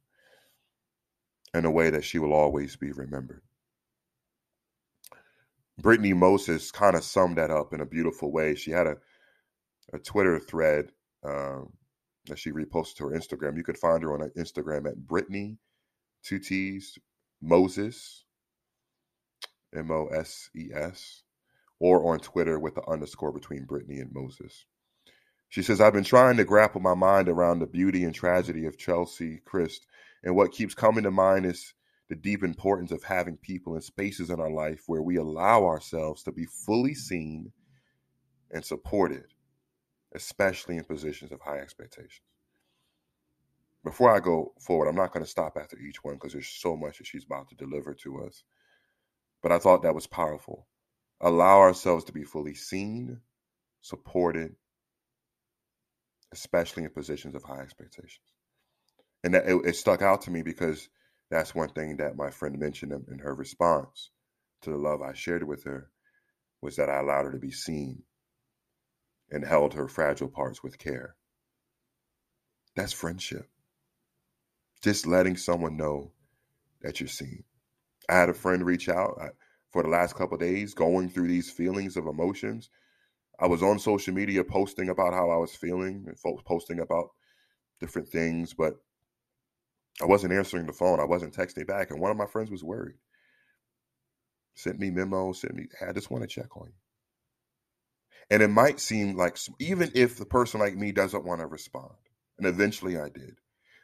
in 1.53 1.63
a 1.63 1.71
way 1.71 1.89
that 1.89 2.03
she 2.03 2.19
will 2.19 2.33
always 2.33 2.75
be 2.75 2.91
remembered. 2.91 3.41
Brittany 5.79 6.13
Moses 6.13 6.71
kind 6.71 6.95
of 6.95 7.03
summed 7.03 7.37
that 7.37 7.51
up 7.51 7.73
in 7.73 7.79
a 7.79 7.85
beautiful 7.85 8.31
way. 8.31 8.55
She 8.55 8.71
had 8.71 8.87
a, 8.87 8.97
a 9.93 9.99
Twitter 9.99 10.39
thread 10.39 10.91
um, 11.23 11.71
that 12.25 12.37
she 12.37 12.51
reposted 12.51 12.95
to 12.95 13.07
her 13.07 13.17
Instagram. 13.17 13.55
You 13.55 13.63
could 13.63 13.77
find 13.77 14.03
her 14.03 14.13
on 14.13 14.29
Instagram 14.37 14.87
at 14.87 15.07
Brittany, 15.07 15.57
two 16.23 16.39
T's, 16.39 16.97
Moses, 17.41 18.25
M 19.73 19.91
O 19.91 20.07
S 20.07 20.49
E 20.55 20.69
S, 20.73 21.23
or 21.85 22.11
on 22.11 22.17
Twitter 22.17 22.57
with 22.57 22.73
the 22.73 22.89
underscore 22.89 23.31
between 23.31 23.63
Brittany 23.63 23.99
and 23.99 24.11
Moses. 24.11 24.65
She 25.49 25.61
says, 25.61 25.79
I've 25.79 25.93
been 25.93 26.03
trying 26.03 26.35
to 26.37 26.43
grapple 26.43 26.81
my 26.81 26.95
mind 26.95 27.29
around 27.29 27.59
the 27.59 27.67
beauty 27.67 28.03
and 28.03 28.15
tragedy 28.15 28.65
of 28.65 28.75
Chelsea 28.75 29.43
Kryst, 29.45 29.81
and 30.23 30.35
what 30.35 30.51
keeps 30.51 30.73
coming 30.73 31.03
to 31.03 31.11
mind 31.11 31.45
is 31.45 31.75
the 32.09 32.15
deep 32.15 32.43
importance 32.43 32.91
of 32.91 33.03
having 33.03 33.37
people 33.37 33.75
and 33.75 33.83
spaces 33.83 34.31
in 34.31 34.39
our 34.39 34.49
life 34.49 34.85
where 34.87 35.03
we 35.03 35.17
allow 35.17 35.63
ourselves 35.63 36.23
to 36.23 36.31
be 36.31 36.45
fully 36.45 36.95
seen 36.95 37.51
and 38.49 38.65
supported, 38.65 39.25
especially 40.15 40.77
in 40.77 40.85
positions 40.85 41.31
of 41.31 41.39
high 41.41 41.59
expectations. 41.59 42.25
Before 43.83 44.09
I 44.09 44.19
go 44.19 44.53
forward, 44.59 44.87
I'm 44.87 44.95
not 44.95 45.13
going 45.13 45.23
to 45.23 45.29
stop 45.29 45.55
after 45.55 45.77
each 45.77 46.03
one 46.03 46.15
because 46.15 46.33
there's 46.33 46.47
so 46.47 46.75
much 46.75 46.97
that 46.97 47.05
she's 47.05 47.25
about 47.25 47.47
to 47.49 47.55
deliver 47.55 47.93
to 47.93 48.23
us. 48.25 48.43
But 49.43 49.51
I 49.51 49.59
thought 49.59 49.83
that 49.83 49.93
was 49.93 50.07
powerful. 50.07 50.65
Allow 51.21 51.59
ourselves 51.59 52.03
to 52.05 52.11
be 52.11 52.23
fully 52.23 52.53
seen, 52.53 53.21
supported, 53.81 54.55
especially 56.33 56.83
in 56.83 56.89
positions 56.89 57.35
of 57.35 57.43
high 57.43 57.61
expectations. 57.61 58.19
And 59.23 59.33
that 59.33 59.47
it, 59.47 59.55
it 59.65 59.75
stuck 59.75 60.01
out 60.01 60.21
to 60.23 60.31
me 60.31 60.41
because 60.41 60.89
that's 61.31 61.55
one 61.55 61.69
thing 61.69 61.97
that 61.97 62.17
my 62.17 62.29
friend 62.29 62.59
mentioned 62.59 62.91
in, 62.91 63.19
her 63.19 63.33
response 63.33 64.11
to 64.61 64.69
the 64.69 64.77
love 64.77 65.01
I 65.01 65.13
shared 65.13 65.43
with 65.43 65.63
her 65.63 65.89
was 66.61 66.75
that 66.75 66.89
I 66.89 66.99
allowed 66.99 67.25
her 67.25 67.31
to 67.31 67.39
be 67.39 67.51
seen 67.51 68.03
and 69.31 69.43
held 69.43 69.73
her 69.73 69.87
fragile 69.87 70.27
parts 70.27 70.61
with 70.61 70.77
care. 70.77 71.15
That's 72.75 72.93
friendship. 72.93 73.49
Just 74.81 75.07
letting 75.07 75.37
someone 75.37 75.77
know 75.77 76.11
that 76.81 76.99
you're 76.99 77.09
seen. 77.09 77.43
I 78.09 78.15
had 78.15 78.29
a 78.29 78.33
friend 78.33 78.65
reach 78.65 78.89
out 78.89 79.17
I, 79.19 79.29
for 79.75 79.83
the 79.83 79.89
last 79.89 80.15
couple 80.15 80.37
days, 80.37 80.73
going 80.73 81.09
through 81.09 81.27
these 81.27 81.51
feelings 81.51 81.97
of 81.97 82.07
emotions. 82.07 82.69
I 83.41 83.47
was 83.47 83.61
on 83.61 83.77
social 83.77 84.13
media 84.13 84.41
posting 84.41 84.87
about 84.87 85.13
how 85.13 85.29
I 85.29 85.35
was 85.35 85.53
feeling 85.53 86.05
and 86.07 86.17
folks 86.17 86.43
posting 86.47 86.79
about 86.79 87.09
different 87.81 88.07
things, 88.07 88.53
but 88.53 88.75
I 90.01 90.05
wasn't 90.05 90.31
answering 90.31 90.65
the 90.65 90.71
phone. 90.71 91.01
I 91.01 91.03
wasn't 91.03 91.35
texting 91.35 91.67
back. 91.67 91.91
And 91.91 91.99
one 91.99 92.09
of 92.09 92.15
my 92.15 92.25
friends 92.25 92.49
was 92.49 92.63
worried. 92.63 92.95
Sent 94.53 94.79
me 94.79 94.91
memo, 94.91 95.33
sent 95.33 95.55
me, 95.55 95.65
I 95.85 95.91
just 95.91 96.09
want 96.09 96.23
to 96.23 96.29
check 96.29 96.55
on 96.55 96.67
you. 96.67 96.79
And 98.29 98.41
it 98.41 98.47
might 98.47 98.79
seem 98.79 99.17
like, 99.17 99.37
even 99.59 99.91
if 99.93 100.17
the 100.17 100.25
person 100.25 100.61
like 100.61 100.77
me 100.77 100.93
doesn't 100.93 101.25
want 101.25 101.41
to 101.41 101.47
respond, 101.47 101.95
and 102.37 102.47
eventually 102.47 102.97
I 102.97 103.09
did, 103.09 103.39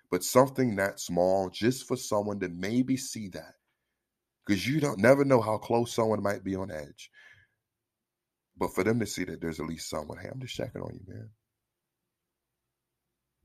but 0.10 0.24
something 0.24 0.78
that 0.78 1.02
small 1.02 1.50
just 1.50 1.86
for 1.86 1.98
someone 1.98 2.40
to 2.40 2.48
maybe 2.48 2.96
see 2.96 3.28
that, 3.34 3.56
because 4.46 4.68
you 4.68 4.80
don't 4.80 5.00
never 5.00 5.26
know 5.26 5.42
how 5.42 5.58
close 5.58 5.94
someone 5.94 6.24
might 6.24 6.44
be 6.44 6.56
on 6.56 6.72
edge. 6.72 7.10
But 8.58 8.74
for 8.74 8.84
them 8.84 9.00
to 9.00 9.06
see 9.06 9.24
that 9.24 9.42
there's 9.42 9.60
at 9.60 9.66
least 9.66 9.90
someone, 9.90 10.18
hey, 10.18 10.30
I'm 10.32 10.40
just 10.40 10.56
checking 10.56 10.82
on 10.82 10.94
you, 10.94 11.02
man. 11.14 11.30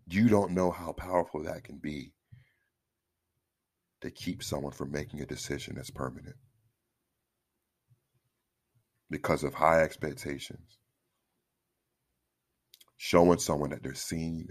You 0.08 0.28
don't 0.28 0.52
know 0.52 0.70
how 0.70 0.92
powerful 0.92 1.44
that 1.44 1.64
can 1.64 1.78
be 1.78 2.12
to 4.02 4.10
keep 4.10 4.42
someone 4.42 4.72
from 4.72 4.92
making 4.92 5.20
a 5.20 5.26
decision 5.26 5.74
that's 5.76 5.90
permanent 5.90 6.36
because 9.10 9.42
of 9.44 9.54
high 9.54 9.82
expectations. 9.82 10.78
Showing 12.98 13.38
someone 13.38 13.70
that 13.70 13.82
they're 13.82 13.94
seen, 13.94 14.48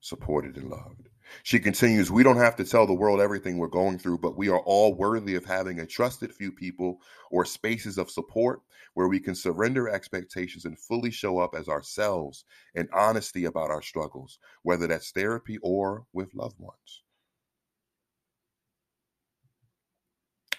supported, 0.00 0.56
and 0.56 0.70
loved. 0.70 1.03
She 1.42 1.58
continues, 1.58 2.10
We 2.10 2.22
don't 2.22 2.36
have 2.36 2.56
to 2.56 2.64
tell 2.64 2.86
the 2.86 2.94
world 2.94 3.20
everything 3.20 3.58
we're 3.58 3.68
going 3.68 3.98
through, 3.98 4.18
but 4.18 4.36
we 4.36 4.48
are 4.48 4.60
all 4.60 4.94
worthy 4.94 5.34
of 5.34 5.44
having 5.44 5.80
a 5.80 5.86
trusted 5.86 6.32
few 6.32 6.52
people 6.52 7.00
or 7.30 7.44
spaces 7.44 7.98
of 7.98 8.10
support 8.10 8.60
where 8.94 9.08
we 9.08 9.20
can 9.20 9.34
surrender 9.34 9.88
expectations 9.88 10.64
and 10.64 10.78
fully 10.78 11.10
show 11.10 11.38
up 11.38 11.54
as 11.54 11.68
ourselves 11.68 12.44
in 12.74 12.88
honesty 12.92 13.44
about 13.44 13.70
our 13.70 13.82
struggles, 13.82 14.38
whether 14.62 14.86
that's 14.86 15.10
therapy 15.10 15.58
or 15.62 16.06
with 16.12 16.34
loved 16.34 16.58
ones. 16.58 17.02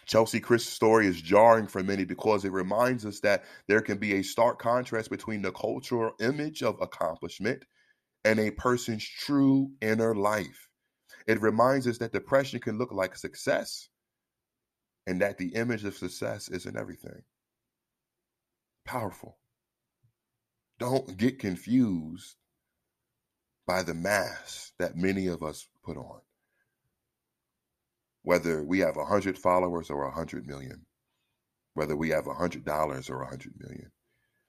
Chelsea 0.06 0.40
Kryst's 0.40 0.72
story 0.72 1.08
is 1.08 1.20
jarring 1.20 1.66
for 1.68 1.82
many 1.82 2.06
because 2.06 2.46
it 2.46 2.52
reminds 2.52 3.06
us 3.06 3.20
that 3.22 3.44
there 3.68 3.82
can 3.82 3.98
be 3.98 4.14
a 4.14 4.24
stark 4.24 4.60
contrast 4.60 5.10
between 5.10 5.42
the 5.42 5.52
cultural 5.52 6.14
image 6.20 6.62
of 6.62 6.80
accomplishment 6.80 7.66
and 8.26 8.40
a 8.40 8.52
person's 8.52 9.08
true 9.08 9.72
inner 9.82 10.14
life. 10.14 10.68
It 11.28 11.42
reminds 11.42 11.88
us 11.88 11.98
that 12.00 12.12
depression 12.12 12.60
can 12.60 12.78
look 12.78 12.92
like 12.92 13.16
success 13.16 13.88
and 15.08 15.22
that 15.22 15.38
the 15.38 15.56
image 15.56 15.86
of 15.86 15.96
success 15.96 16.50
isn't 16.50 16.78
everything. 16.78 17.22
Powerful. 18.86 19.38
Don't 20.80 21.16
get 21.18 21.40
confused 21.40 22.36
by 23.66 23.84
the 23.84 23.94
mask 23.94 24.74
that 24.80 24.98
many 24.98 25.28
of 25.28 25.42
us 25.42 25.68
put 25.84 25.96
on 25.96 26.20
whether 28.26 28.64
we 28.64 28.80
have 28.80 28.96
100 28.96 29.38
followers 29.38 29.92
or 29.92 30.04
100 30.06 30.48
million, 30.48 30.84
whether 31.76 31.96
we 31.96 32.10
have 32.10 32.26
$100 32.26 33.10
or 33.12 33.20
100 33.20 33.54
million. 33.60 33.92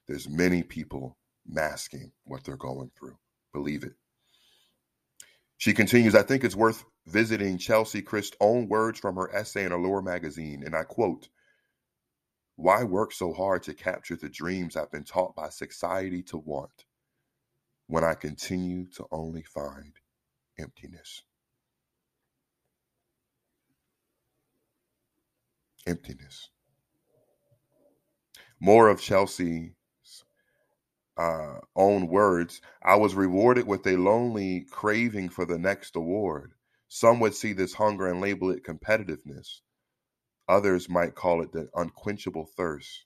There's 0.09 0.31
many 0.31 0.63
people 0.63 1.19
masking 1.47 2.11
what 2.25 2.43
they're 2.43 2.57
going 2.57 2.91
through. 2.99 3.19
Believe 3.57 3.85
it. 3.85 3.95
She 5.57 5.73
continues, 5.73 6.15
I 6.15 6.23
think 6.23 6.45
it's 6.45 6.55
worth 6.55 6.85
visiting 7.07 7.57
Chelsea 7.57 8.03
Kryst's 8.03 8.37
own 8.39 8.69
words 8.69 9.01
from 9.01 9.17
her 9.17 9.35
essay 9.35 9.65
in 9.65 9.73
Allure 9.73 10.03
magazine, 10.03 10.63
and 10.63 10.77
I 10.77 10.83
quote, 10.83 11.31
Why 12.57 12.85
work 12.85 13.13
so 13.13 13.33
hard 13.33 13.63
to 13.63 13.73
capture 13.73 14.15
the 14.15 14.29
dreams 14.29 14.77
I've 14.77 14.91
been 14.91 15.05
taught 15.05 15.35
by 15.35 15.49
society 15.49 16.23
to 16.25 16.37
want 16.37 16.85
when 17.87 18.05
I 18.05 18.13
continue 18.13 18.89
to 18.97 19.07
only 19.11 19.43
find 19.43 19.95
emptiness? 20.59 21.23
emptiness. 25.87 26.51
More 28.61 28.89
of 28.89 29.01
Chelsea's 29.01 29.71
uh, 31.17 31.61
own 31.75 32.09
words 32.09 32.61
I 32.83 32.97
was 32.97 33.15
rewarded 33.15 33.67
with 33.67 33.87
a 33.87 33.97
lonely 33.97 34.67
craving 34.71 35.31
for 35.31 35.47
the 35.47 35.59
next 35.59 35.97
award. 35.97 36.53
Some 36.89 37.21
would 37.21 37.35
see 37.35 37.53
this 37.53 37.75
hunger 37.75 38.07
and 38.07 38.21
label 38.21 38.51
it 38.51 38.65
competitiveness. 38.65 39.61
Others 40.49 40.89
might 40.89 41.15
call 41.15 41.43
it 41.43 41.53
the 41.53 41.69
unquenchable 41.75 42.47
thirst 42.47 43.05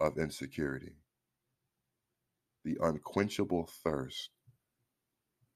of 0.00 0.18
insecurity. 0.18 0.96
The 2.64 2.78
unquenchable 2.80 3.66
thirst 3.84 4.30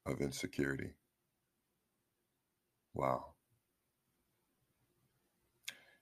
of 0.05 0.21
insecurity. 0.21 0.93
Wow. 2.93 3.34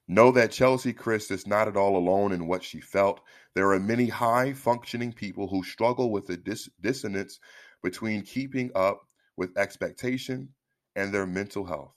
Know 0.08 0.32
that 0.32 0.52
Cheslie 0.52 0.94
Kryst 0.94 1.32
is 1.32 1.48
not 1.48 1.68
at 1.68 1.78
all 1.78 1.96
alone 1.96 2.34
in 2.34 2.48
what 2.48 2.64
she 2.64 2.82
felt. 2.82 3.22
There 3.56 3.72
are 3.72 3.80
many 3.80 4.08
high 4.08 4.54
functioning 4.54 5.14
people 5.14 5.48
who 5.48 5.64
struggle 5.64 6.12
with 6.12 6.28
the 6.28 6.38
dis- 6.38 6.70
dissonance 6.82 7.40
between 7.82 8.24
keeping 8.24 8.72
up 8.76 9.08
with 9.38 9.58
expectation 9.58 10.50
and 10.96 11.14
their 11.14 11.26
mental 11.26 11.66
health. 11.66 11.96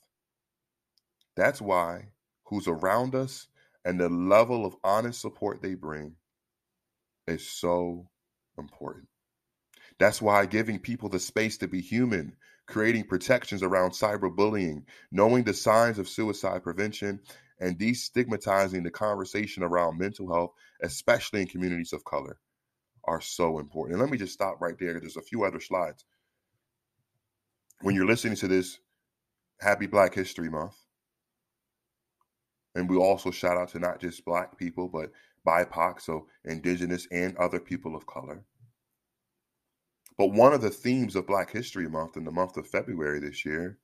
That's 1.37 1.61
why 1.61 2.09
who's 2.45 2.69
around 2.69 3.15
us 3.15 3.49
and 3.85 4.01
the 4.01 4.09
level 4.09 4.65
of 4.65 4.77
honest 4.85 5.21
support 5.21 5.61
they 5.61 5.75
bring 5.75 6.15
is 7.27 7.49
so 7.49 8.09
important. 8.59 9.09
That's 9.99 10.23
why 10.23 10.47
giving 10.47 10.79
people 10.79 11.09
the 11.09 11.19
space 11.19 11.59
to 11.59 11.69
be 11.69 11.81
human, 11.81 12.37
creating 12.67 13.05
protections 13.05 13.63
around 13.63 13.91
cyberbullying, 13.93 14.85
knowing 15.11 15.45
the 15.45 15.55
signs 15.55 15.99
of 15.99 16.09
suicide 16.09 16.63
prevention, 16.63 17.21
and 17.61 17.79
destigmatizing 17.79 18.83
the 18.83 18.91
conversation 18.91 19.63
around 19.63 19.99
mental 19.99 20.33
health, 20.33 20.53
especially 20.83 21.41
in 21.41 21.47
communities 21.47 21.93
of 21.93 22.05
color, 22.05 22.39
are 23.05 23.21
so 23.21 23.59
important. 23.59 23.95
And 23.95 24.03
let 24.03 24.11
me 24.11 24.19
just 24.19 24.35
stop 24.35 24.61
right 24.61 24.79
there. 24.79 24.99
There's 24.99 25.17
a 25.17 25.23
few 25.23 25.45
other 25.45 25.61
slides. 25.61 26.05
When 27.83 27.95
you're 27.95 28.07
listening 28.07 28.37
to 28.37 28.49
this, 28.49 28.79
happy 29.61 29.87
Black 29.87 30.15
History 30.15 30.51
Month. 30.51 30.77
And 32.75 32.91
we 32.91 32.97
also 32.97 33.31
shout 33.31 33.57
out 33.57 33.69
to 33.71 33.79
not 33.79 34.01
just 34.01 34.25
Black 34.25 34.59
people, 34.59 34.89
but 34.89 35.11
BIPOC, 35.47 36.01
so 36.01 36.27
Indigenous 36.45 37.07
and 37.11 37.37
other 37.37 37.61
people 37.61 37.97
of 37.97 38.07
color. 38.07 38.45
But 40.19 40.33
one 40.33 40.53
of 40.53 40.63
the 40.63 40.71
themes 40.71 41.15
of 41.15 41.27
Black 41.27 41.51
History 41.51 41.89
Month 41.89 42.17
in 42.17 42.25
the 42.25 42.31
month 42.31 42.57
of 42.57 42.67
February 42.67 43.21
this 43.21 43.45
year 43.45 43.79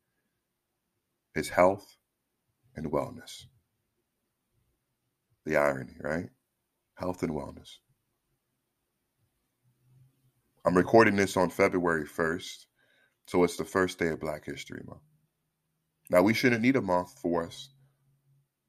is 1.35 1.49
health 1.49 1.97
and 2.75 2.91
wellness. 2.91 3.45
The 5.45 5.57
irony, 5.57 5.97
right? 6.01 6.29
Health 6.95 7.23
and 7.23 7.33
wellness. 7.33 7.79
I'm 10.65 10.77
recording 10.77 11.17
this 11.17 11.37
on 11.37 11.51
February 11.51 12.07
1st, 12.07 12.67
so 13.27 13.43
it's 13.43 13.57
the 13.57 13.65
first 13.65 13.99
day 13.99 14.09
of 14.09 14.21
Black 14.21 14.45
History 14.47 14.83
Month. 14.87 15.01
Now, 16.11 16.23
we 16.23 16.35
shouldn't 16.35 16.63
need 16.63 16.77
a 16.77 16.83
month 16.83 17.19
for 17.21 17.45
us 17.45 17.71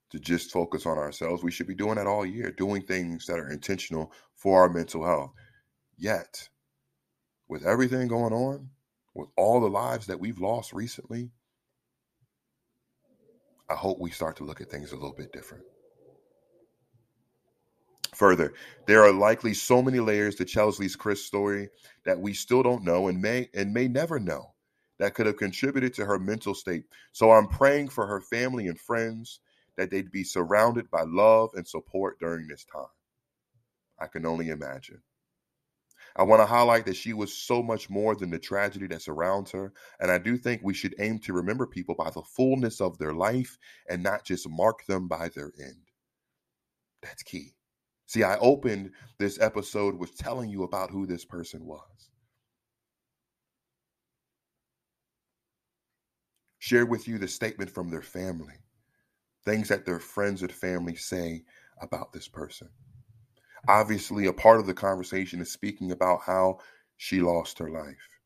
to 0.10 0.20
just 0.20 0.52
focus 0.52 0.86
on 0.86 0.98
ourselves. 0.98 1.44
We 1.44 1.52
should 1.52 1.68
be 1.68 1.76
doing 1.76 1.96
that 1.96 2.08
all 2.08 2.26
year, 2.26 2.52
doing 2.52 2.82
things 2.82 3.28
that 3.28 3.38
are 3.38 3.50
intentional 3.50 4.12
for 4.36 4.62
our 4.62 4.70
mental 4.70 5.06
health. 5.06 5.34
Yet, 5.98 6.50
with 7.48 7.66
everything 7.66 8.08
going 8.08 8.34
on, 8.34 8.70
with 9.14 9.30
all 9.38 9.60
the 9.60 9.70
lives 9.70 10.08
that 10.08 10.20
we've 10.20 10.40
lost 10.40 10.74
recently, 10.74 11.32
I 13.70 13.76
hope 13.76 14.00
we 14.00 14.10
start 14.10 14.38
to 14.38 14.44
look 14.44 14.62
at 14.62 14.70
things 14.70 14.92
a 14.92 14.96
little 14.96 15.16
bit 15.16 15.32
different. 15.32 15.64
Further, 18.16 18.54
there 18.86 19.04
are 19.04 19.12
likely 19.12 19.54
so 19.54 19.82
many 19.82 20.00
layers 20.00 20.36
to 20.36 20.46
Cheslie's 20.46 20.96
Kryst 20.96 21.26
story 21.26 21.70
that 22.06 22.20
we 22.20 22.34
still 22.34 22.64
don't 22.64 22.84
know 22.84 23.08
and 23.08 23.22
may 23.22 23.50
and 23.54 23.74
may 23.74 23.88
never 23.88 24.20
know 24.20 24.54
that 25.00 25.16
could 25.16 25.26
have 25.26 25.38
contributed 25.38 25.94
to 25.96 26.06
her 26.06 26.20
mental 26.20 26.54
state. 26.54 26.84
So 27.12 27.32
I'm 27.32 27.48
praying 27.48 27.90
for 27.90 28.06
her 28.06 28.22
family 28.22 28.68
and 28.68 28.80
friends 28.80 29.40
that 29.78 29.90
they'd 29.90 30.12
be 30.12 30.24
surrounded 30.24 30.90
by 30.92 31.02
love 31.04 31.50
and 31.56 31.68
support 31.68 32.20
during 32.20 32.48
this 32.48 32.66
time. 32.66 32.86
I 34.00 34.08
can 34.08 34.26
only 34.26 34.50
imagine. 34.50 35.02
I 36.16 36.24
want 36.24 36.42
to 36.42 36.46
highlight 36.46 36.86
that 36.86 36.96
she 36.96 37.14
was 37.14 37.36
so 37.36 37.64
much 37.64 37.90
more 37.90 38.16
than 38.16 38.30
the 38.30 38.38
tragedy 38.38 38.86
that 38.88 39.02
surrounds 39.02 39.52
her. 39.52 39.74
And 40.00 40.12
I 40.12 40.20
do 40.20 40.38
think 40.38 40.62
we 40.62 40.76
should 40.76 40.94
aim 41.00 41.18
to 41.20 41.34
remember 41.34 41.66
people 41.66 41.96
by 41.96 42.12
the 42.12 42.22
fullness 42.22 42.82
of 42.82 43.00
their 43.00 43.14
life 43.14 43.58
and 43.90 44.04
not 44.04 44.24
just 44.24 44.48
mark 44.48 44.86
them 44.86 45.08
by 45.08 45.30
their 45.30 45.52
end. 45.60 45.90
That's 47.02 47.24
key. 47.24 47.56
See, 48.06 48.24
I 48.24 48.38
opened 48.38 48.92
this 49.18 49.40
episode 49.40 49.96
with 49.96 50.18
telling 50.18 50.50
you 50.50 50.64
about 50.64 50.92
who 50.92 51.06
this 51.06 51.26
person 51.26 51.66
was. 51.66 52.10
Share 56.60 56.86
with 56.86 57.08
you 57.08 57.18
the 57.18 57.28
statement 57.28 57.70
from 57.70 57.90
their 57.90 58.02
family, 58.02 58.56
things 59.46 59.68
that 59.70 59.86
their 59.86 60.00
friends 60.00 60.42
and 60.42 60.52
family 60.52 60.96
say 60.96 61.44
about 61.82 62.14
this 62.14 62.28
person. 62.28 62.70
Obviously, 63.68 64.28
a 64.28 64.34
part 64.34 64.60
of 64.60 64.68
the 64.68 64.74
conversation 64.74 65.42
is 65.42 65.52
speaking 65.52 65.92
about 65.92 66.22
how 66.26 66.60
she 66.98 67.22
lost 67.22 67.60
her 67.60 67.70
life. 67.70 68.20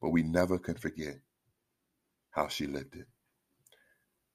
But 0.00 0.10
we 0.10 0.22
never 0.22 0.58
can 0.58 0.74
forget 0.74 1.20
how 2.30 2.48
she 2.48 2.66
lived 2.66 2.94
it. 2.96 3.06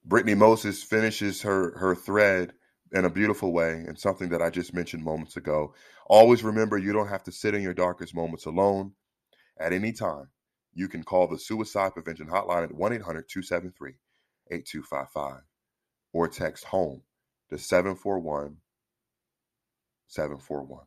Brittany 0.05 0.35
Moses 0.35 0.83
finishes 0.83 1.41
her, 1.43 1.77
her 1.77 1.95
thread 1.95 2.53
in 2.93 3.05
a 3.05 3.09
beautiful 3.09 3.51
way 3.51 3.83
and 3.87 3.97
something 3.97 4.29
that 4.29 4.41
I 4.41 4.51
just 4.51 4.73
mentioned 4.73 5.03
moments 5.03 5.35
ago. 5.35 5.73
Always 6.05 6.43
remember 6.43 6.77
you 6.77 6.93
don't 6.93 7.07
have 7.07 7.23
to 7.23 7.31
sit 7.31 7.55
in 7.55 7.63
your 7.63 7.73
darkest 7.73 8.15
moments 8.15 8.45
alone. 8.45 8.93
At 9.59 9.73
any 9.73 9.91
time, 9.91 10.29
you 10.73 10.87
can 10.87 11.03
call 11.03 11.27
the 11.27 11.39
Suicide 11.39 11.93
Prevention 11.93 12.27
Hotline 12.27 12.63
at 12.63 12.73
1 12.73 12.93
800 12.93 13.27
273 13.27 13.93
8255 14.51 15.41
or 16.13 16.27
text 16.27 16.65
HOME 16.65 17.01
to 17.49 17.57
741 17.57 18.57
741. 20.07 20.85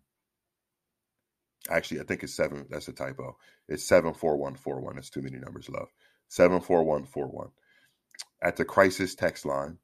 Actually, 1.68 2.00
I 2.00 2.04
think 2.04 2.22
it's 2.22 2.34
seven. 2.34 2.66
That's 2.70 2.86
a 2.86 2.92
typo. 2.92 3.36
It's 3.68 3.84
74141. 3.84 4.98
It's 4.98 5.10
too 5.10 5.22
many 5.22 5.38
numbers, 5.38 5.68
love. 5.68 5.88
74141. 6.28 7.48
At 8.40 8.56
the 8.56 8.64
crisis 8.64 9.16
text 9.16 9.44
line, 9.44 9.78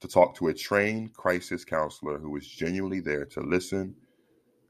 to 0.00 0.08
talk 0.08 0.36
to 0.36 0.48
a 0.48 0.54
trained 0.54 1.12
crisis 1.14 1.64
counselor 1.64 2.18
who 2.18 2.36
is 2.36 2.46
genuinely 2.46 3.00
there 3.00 3.24
to 3.26 3.40
listen 3.40 3.96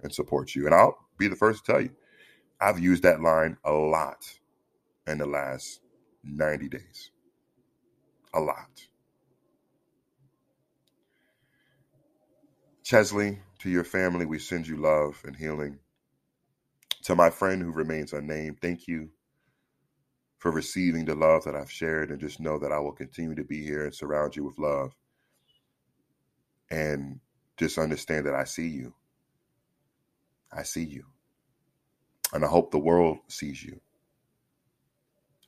and 0.03 0.13
support 0.13 0.55
you. 0.55 0.67
And 0.67 0.75
I'll 0.75 0.99
be 1.19 1.29
the 1.29 1.37
first 1.37 1.65
to 1.65 1.73
tell 1.73 1.81
you, 1.81 1.91
I've 2.61 2.79
used 2.79 3.03
that 3.03 3.21
line 3.21 3.57
a 3.65 3.73
lot 3.73 4.25
in 5.07 5.19
the 5.19 5.27
last 5.27 5.81
90 6.25 6.69
days. 6.69 7.11
A 8.35 8.41
lot. 8.41 8.89
Cheslie, 12.85 13.41
to 13.59 13.71
your 13.71 13.85
family, 13.85 14.25
we 14.25 14.39
send 14.39 14.67
you 14.67 14.77
love 14.77 15.23
and 15.27 15.37
healing. 15.37 15.79
To 17.05 17.15
my 17.15 17.31
friend 17.31 17.63
who 17.63 17.71
remains 17.71 18.13
unnamed, 18.13 18.61
thank 18.61 18.89
you 18.89 19.11
for 20.39 20.51
receiving 20.51 21.05
the 21.05 21.15
love 21.15 21.45
that 21.45 21.55
I've 21.55 21.71
shared, 21.71 22.11
and 22.11 22.21
just 22.21 22.41
know 22.41 22.59
that 22.59 22.73
I 22.73 22.79
will 22.79 22.93
continue 22.93 23.35
to 23.35 23.45
be 23.45 23.63
here 23.63 23.85
and 23.85 23.95
surround 23.95 24.37
you 24.37 24.45
with 24.45 24.59
love 24.59 24.95
and 26.71 27.21
just 27.57 27.79
understand 27.79 28.27
that 28.27 28.35
I 28.35 28.45
see 28.45 28.69
you. 28.69 28.95
I 30.53 30.63
see 30.63 30.85
you. 30.85 31.05
And 32.33 32.45
I 32.45 32.49
hope 32.49 32.71
the 32.71 32.79
world 32.79 33.19
sees 33.29 33.63
you 33.63 33.81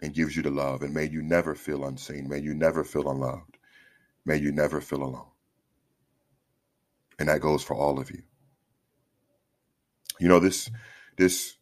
and 0.02 0.14
gives 0.14 0.36
you 0.36 0.42
the 0.42 0.50
love. 0.50 0.82
And 0.82 0.94
may 0.94 1.04
you 1.04 1.22
never 1.22 1.54
feel 1.54 1.84
unseen. 1.84 2.28
May 2.28 2.38
you 2.38 2.54
never 2.54 2.84
feel 2.84 3.10
unloved. 3.10 3.58
May 4.24 4.36
you 4.36 4.52
never 4.52 4.80
feel 4.80 5.02
alone. 5.02 5.28
And 7.18 7.28
that 7.28 7.40
goes 7.40 7.62
for 7.62 7.74
all 7.76 8.00
of 8.00 8.10
you. 8.10 8.22
You 10.18 10.28
know, 10.28 10.40
this, 10.40 10.70
this, 11.16 11.56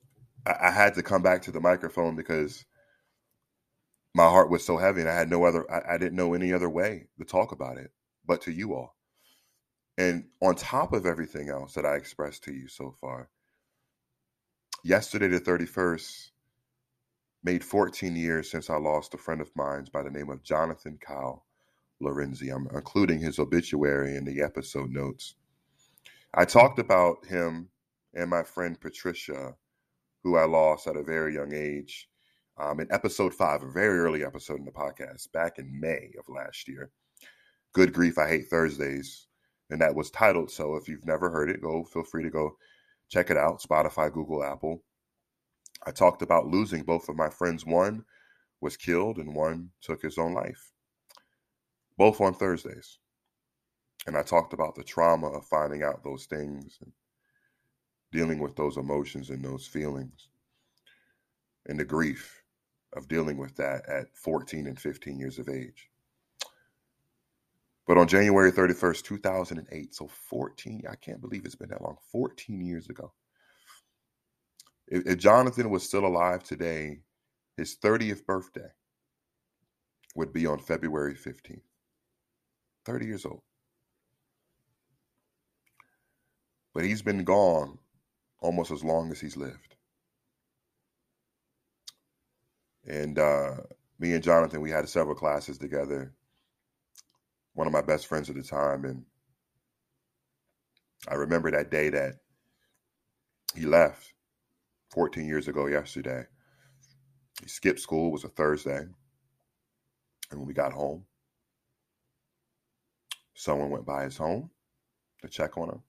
I, 0.46 0.70
had 0.70 0.94
to 0.94 1.02
come 1.02 1.22
back 1.22 1.42
to 1.42 1.52
the 1.52 1.60
microphone 1.60 2.16
because 2.16 2.64
my 4.14 4.28
heart 4.28 4.50
was 4.50 4.64
so 4.64 4.76
heavy 4.76 5.00
and 5.00 5.10
I 5.10 5.14
had 5.14 5.30
no 5.30 5.44
other, 5.44 5.68
I, 5.70 5.94
I 5.94 5.98
didn't 5.98 6.16
know 6.16 6.34
any 6.34 6.52
other 6.52 6.70
way 6.70 7.06
to 7.18 7.24
talk 7.24 7.52
about 7.52 7.76
it 7.76 7.90
but 8.26 8.42
to 8.42 8.52
you 8.52 8.74
all. 8.74 8.97
And 9.98 10.26
on 10.40 10.54
top 10.54 10.92
of 10.92 11.06
everything 11.06 11.50
else 11.50 11.74
that 11.74 11.84
I 11.84 11.96
expressed 11.96 12.44
to 12.44 12.52
you 12.52 12.68
so 12.68 12.94
far, 13.00 13.28
yesterday, 14.84 15.26
the 15.26 15.40
31st, 15.40 16.30
made 17.42 17.64
14 17.64 18.14
years 18.14 18.48
since 18.48 18.70
I 18.70 18.76
lost 18.76 19.14
a 19.14 19.18
friend 19.18 19.40
of 19.40 19.50
mine 19.56 19.86
by 19.92 20.04
the 20.04 20.10
name 20.10 20.30
of 20.30 20.44
Jonathan 20.44 20.98
Kyle 21.04 21.44
Lorenzi. 22.00 22.54
I'm 22.54 22.68
including 22.72 23.18
his 23.18 23.40
obituary 23.40 24.16
in 24.16 24.24
the 24.24 24.40
episode 24.40 24.90
notes. 24.90 25.34
I 26.32 26.44
talked 26.44 26.78
about 26.78 27.26
him 27.26 27.68
and 28.14 28.30
my 28.30 28.44
friend 28.44 28.80
Patricia, 28.80 29.56
who 30.22 30.36
I 30.36 30.44
lost 30.44 30.86
at 30.86 30.96
a 30.96 31.02
very 31.02 31.34
young 31.34 31.52
age, 31.52 32.08
um, 32.56 32.78
in 32.78 32.86
episode 32.92 33.34
five, 33.34 33.64
a 33.64 33.70
very 33.70 33.98
early 33.98 34.24
episode 34.24 34.60
in 34.60 34.64
the 34.64 34.70
podcast, 34.70 35.32
back 35.32 35.58
in 35.58 35.80
May 35.80 36.12
of 36.16 36.28
last 36.28 36.68
year. 36.68 36.90
Good 37.72 37.92
grief, 37.92 38.16
I 38.16 38.28
hate 38.28 38.46
Thursdays 38.48 39.27
and 39.70 39.80
that 39.80 39.94
was 39.94 40.10
titled 40.10 40.50
so. 40.50 40.76
If 40.76 40.88
you've 40.88 41.06
never 41.06 41.30
heard 41.30 41.50
it, 41.50 41.62
go 41.62 41.84
feel 41.84 42.04
free 42.04 42.22
to 42.22 42.30
go 42.30 42.56
check 43.08 43.30
it 43.30 43.36
out. 43.36 43.62
Spotify, 43.62 44.12
Google, 44.12 44.44
Apple. 44.44 44.82
I 45.86 45.90
talked 45.90 46.22
about 46.22 46.46
losing 46.46 46.82
both 46.82 47.08
of 47.08 47.16
my 47.16 47.30
friends. 47.30 47.64
One 47.64 48.04
was 48.60 48.76
killed, 48.76 49.18
and 49.18 49.34
one 49.34 49.70
took 49.80 50.02
his 50.02 50.18
own 50.18 50.34
life. 50.34 50.72
Both 51.96 52.20
on 52.20 52.34
Thursdays. 52.34 52.98
And 54.06 54.16
I 54.16 54.22
talked 54.22 54.52
about 54.52 54.74
the 54.74 54.84
trauma 54.84 55.28
of 55.28 55.44
finding 55.44 55.82
out 55.82 56.02
those 56.02 56.26
things 56.26 56.78
and 56.82 56.92
dealing 58.10 58.38
with 58.38 58.56
those 58.56 58.76
emotions 58.76 59.30
and 59.30 59.44
those 59.44 59.66
feelings 59.66 60.28
and 61.66 61.78
the 61.78 61.84
grief 61.84 62.42
of 62.94 63.08
dealing 63.08 63.36
with 63.36 63.56
that 63.56 63.86
at 63.88 64.16
14 64.16 64.66
and 64.66 64.80
15 64.80 65.18
years 65.18 65.38
of 65.38 65.48
age. 65.48 65.87
But 67.88 67.96
on 67.96 68.06
January 68.06 68.52
31st, 68.52 69.02
2008, 69.02 69.94
so 69.94 70.08
14, 70.08 70.82
I 70.90 70.94
can't 70.94 71.22
believe 71.22 71.46
it's 71.46 71.54
been 71.54 71.70
that 71.70 71.80
long, 71.80 71.96
14 72.12 72.60
years 72.60 72.90
ago. 72.90 73.14
If, 74.86 75.06
if 75.06 75.18
Jonathan 75.18 75.70
was 75.70 75.84
still 75.84 76.04
alive 76.04 76.44
today, 76.44 77.00
his 77.56 77.78
30th 77.82 78.26
birthday 78.26 78.68
would 80.14 80.34
be 80.34 80.44
on 80.46 80.58
February 80.58 81.14
15th. 81.14 81.62
30 82.84 83.06
years 83.06 83.24
old. 83.24 83.40
But 86.74 86.84
he's 86.84 87.02
been 87.02 87.24
gone 87.24 87.78
almost 88.40 88.70
as 88.70 88.84
long 88.84 89.10
as 89.12 89.18
he's 89.20 89.36
lived. 89.36 89.76
And 92.86 93.18
uh, 93.18 93.54
me 93.98 94.12
and 94.12 94.22
Jonathan, 94.22 94.60
we 94.60 94.70
had 94.70 94.90
several 94.90 95.16
classes 95.16 95.56
together. 95.56 96.12
One 97.58 97.66
of 97.66 97.72
my 97.72 97.82
best 97.82 98.06
friends 98.06 98.30
at 98.30 98.36
the 98.36 98.42
time. 98.44 98.84
And 98.84 99.04
I 101.08 101.14
remember 101.14 101.50
that 101.50 101.72
day 101.72 101.88
that 101.88 102.14
he 103.52 103.66
left 103.66 104.12
14 104.92 105.26
years 105.26 105.48
ago 105.48 105.66
yesterday. 105.66 106.22
He 107.42 107.48
skipped 107.48 107.80
school, 107.80 108.10
it 108.10 108.12
was 108.12 108.22
a 108.22 108.28
Thursday. 108.28 108.78
And 110.30 110.38
when 110.38 110.46
we 110.46 110.54
got 110.54 110.72
home, 110.72 111.04
someone 113.34 113.70
went 113.70 113.84
by 113.84 114.04
his 114.04 114.16
home 114.16 114.50
to 115.22 115.28
check 115.28 115.58
on 115.58 115.70
him. 115.70 115.82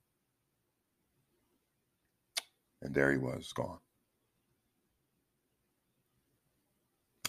And 2.81 2.95
there 2.95 3.11
he 3.11 3.19
was, 3.19 3.53
gone. 3.53 3.77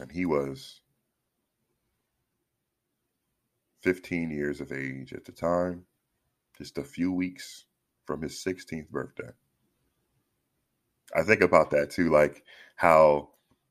And 0.01 0.11
he 0.11 0.25
was 0.25 0.81
15 3.83 4.31
years 4.31 4.61
of 4.61 4.73
age 4.73 5.13
at 5.13 5.25
the 5.25 5.33
time, 5.33 5.85
just 6.59 6.79
a 6.79 6.85
few 6.85 7.13
weeks 7.13 7.65
from 8.07 8.23
his 8.23 8.35
16th 8.45 8.89
birthday. 8.91 9.31
I 11.17 11.23
think 11.23 11.41
about 11.41 11.71
that 11.71 11.91
too, 11.91 12.11
like 12.11 12.45
how, 12.77 13.31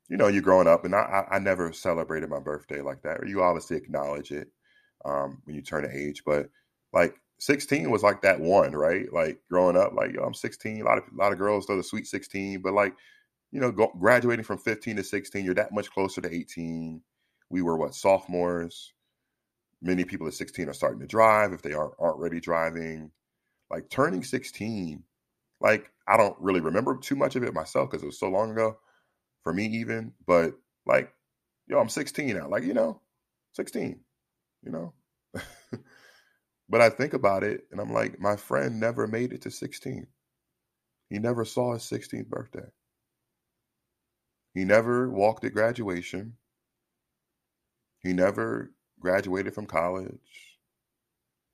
you 0.09 0.17
know, 0.17 0.27
you're 0.27 0.41
growing 0.41 0.67
up, 0.67 0.85
and 0.85 0.95
I, 0.95 1.25
I 1.29 1.39
never 1.39 1.71
celebrated 1.71 2.29
my 2.29 2.39
birthday 2.39 2.81
like 2.81 3.01
that. 3.03 3.27
You 3.27 3.41
obviously 3.41 3.77
acknowledge 3.77 4.31
it 4.31 4.49
um, 5.05 5.41
when 5.45 5.55
you 5.55 5.61
turn 5.61 5.85
of 5.85 5.91
age, 5.91 6.23
but 6.25 6.49
like 6.91 7.15
16 7.39 7.89
was 7.89 8.03
like 8.03 8.21
that 8.21 8.39
one, 8.39 8.73
right? 8.73 9.11
Like 9.13 9.39
growing 9.49 9.77
up, 9.77 9.93
like 9.93 10.13
yo, 10.13 10.23
I'm 10.23 10.33
16. 10.33 10.81
A 10.81 10.83
lot 10.83 10.97
of 10.97 11.05
a 11.05 11.17
lot 11.17 11.31
of 11.31 11.37
girls 11.37 11.65
throw 11.65 11.77
the 11.77 11.83
sweet 11.83 12.07
16, 12.07 12.61
but 12.61 12.73
like 12.73 12.93
you 13.51 13.59
know, 13.59 13.71
go, 13.71 13.91
graduating 13.99 14.45
from 14.45 14.59
15 14.59 14.97
to 14.97 15.03
16, 15.03 15.43
you're 15.43 15.55
that 15.55 15.73
much 15.73 15.89
closer 15.91 16.21
to 16.21 16.33
18. 16.33 17.01
We 17.49 17.61
were 17.61 17.77
what 17.77 17.95
sophomores. 17.95 18.93
Many 19.81 20.03
people 20.03 20.27
at 20.27 20.33
16 20.33 20.69
are 20.69 20.73
starting 20.73 20.99
to 20.99 21.07
drive 21.07 21.53
if 21.53 21.61
they 21.61 21.73
aren't 21.73 21.93
aren't 21.99 22.19
ready 22.19 22.39
driving. 22.39 23.11
Like 23.71 23.89
turning 23.89 24.23
16, 24.23 25.03
like 25.61 25.91
I 26.07 26.17
don't 26.17 26.35
really 26.39 26.61
remember 26.61 26.97
too 26.97 27.15
much 27.15 27.35
of 27.35 27.43
it 27.43 27.53
myself 27.53 27.89
because 27.89 28.03
it 28.03 28.07
was 28.07 28.19
so 28.19 28.29
long 28.29 28.51
ago 28.51 28.77
for 29.43 29.53
me 29.53 29.65
even. 29.67 30.13
But 30.25 30.55
like, 30.85 31.13
yo, 31.67 31.79
I'm 31.79 31.89
16 31.89 32.35
now. 32.35 32.49
Like 32.49 32.63
you 32.63 32.73
know, 32.73 33.01
16. 33.53 33.99
You 34.63 34.71
know. 34.71 34.93
But 36.69 36.81
I 36.81 36.89
think 36.89 37.13
about 37.13 37.43
it 37.43 37.65
and 37.71 37.81
I'm 37.81 37.91
like, 37.91 38.19
my 38.19 38.35
friend 38.35 38.79
never 38.79 39.07
made 39.07 39.33
it 39.33 39.41
to 39.41 39.51
16. 39.51 40.05
He 41.09 41.17
never 41.17 41.43
saw 41.43 41.73
his 41.73 41.83
16th 41.83 42.27
birthday. 42.27 42.67
He 44.53 44.65
never 44.65 45.09
walked 45.09 45.43
at 45.45 45.53
graduation. 45.53 46.37
He 48.01 48.13
never 48.13 48.71
graduated 48.99 49.53
from 49.53 49.65
college. 49.65 50.57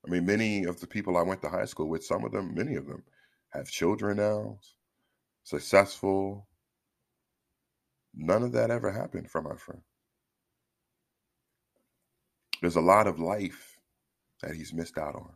I 0.05 0.09
mean, 0.09 0.25
many 0.25 0.65
of 0.65 0.79
the 0.79 0.87
people 0.87 1.17
I 1.17 1.23
went 1.23 1.41
to 1.41 1.49
high 1.49 1.65
school 1.65 1.89
with, 1.89 2.03
some 2.05 2.23
of 2.23 2.31
them, 2.31 2.53
many 2.53 2.75
of 2.75 2.85
them, 2.85 3.03
have 3.49 3.67
children 3.69 4.17
now, 4.17 4.59
successful. 5.43 6.47
None 8.13 8.43
of 8.43 8.51
that 8.53 8.71
ever 8.71 8.91
happened 8.91 9.29
for 9.29 9.41
my 9.41 9.55
friend. 9.55 9.81
There's 12.61 12.75
a 12.75 12.81
lot 12.81 13.07
of 13.07 13.19
life 13.19 13.77
that 14.41 14.55
he's 14.55 14.73
missed 14.73 14.97
out 14.97 15.15
on. 15.15 15.31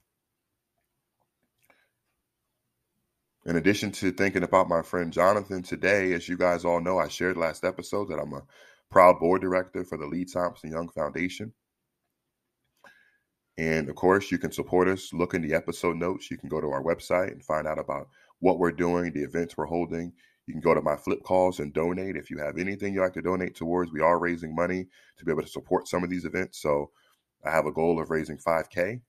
In 3.45 3.55
addition 3.55 3.91
to 3.93 4.11
thinking 4.11 4.43
about 4.43 4.69
my 4.69 4.81
friend 4.81 5.11
Jonathan 5.11 5.63
today, 5.63 6.13
as 6.13 6.29
you 6.29 6.37
guys 6.37 6.65
all 6.65 6.81
know, 6.81 6.99
I 6.99 7.07
shared 7.07 7.37
last 7.37 7.63
episode 7.63 8.09
that 8.09 8.19
I'm 8.19 8.33
a 8.33 8.43
proud 8.91 9.19
board 9.19 9.41
director 9.41 9.83
for 9.83 9.97
the 9.97 10.05
Lee 10.05 10.25
Thompson 10.25 10.71
Young 10.71 10.89
Foundation. 10.89 11.53
And 13.59 13.89
of 13.89 13.95
course, 13.95 14.31
you 14.31 14.37
can 14.37 14.53
support 14.53 14.87
us. 14.87 15.11
Look 15.11 15.33
in 15.33 15.41
the 15.41 15.53
episode 15.53 15.97
notes. 15.97 16.31
You 16.31 16.37
can 16.37 16.47
go 16.47 16.61
to 16.61 16.69
our 16.69 16.81
website 16.81 17.33
and 17.33 17.43
find 17.43 17.67
out 17.67 17.77
about 17.77 18.07
what 18.39 18.57
we're 18.57 18.71
doing, 18.71 19.11
the 19.11 19.23
events 19.23 19.57
we're 19.57 19.65
holding. 19.65 20.13
You 20.47 20.53
can 20.53 20.61
go 20.61 20.73
to 20.73 20.81
my 20.81 20.95
Flipcause 20.95 21.59
and 21.59 21.73
donate 21.73 22.15
if 22.15 22.31
you 22.31 22.37
have 22.37 22.57
anything 22.57 22.93
you 22.93 23.01
like 23.01 23.13
to 23.15 23.21
donate 23.21 23.55
towards. 23.55 23.91
We 23.91 23.99
are 23.99 24.17
raising 24.17 24.55
money 24.55 24.87
to 25.17 25.25
be 25.25 25.31
able 25.33 25.41
to 25.41 25.49
support 25.49 25.89
some 25.89 26.05
of 26.05 26.09
these 26.09 26.23
events. 26.23 26.61
So 26.61 26.91
I 27.45 27.51
have 27.51 27.65
a 27.65 27.71
goal 27.73 27.99
of 27.99 28.09
raising 28.09 28.37
5K 28.37 29.01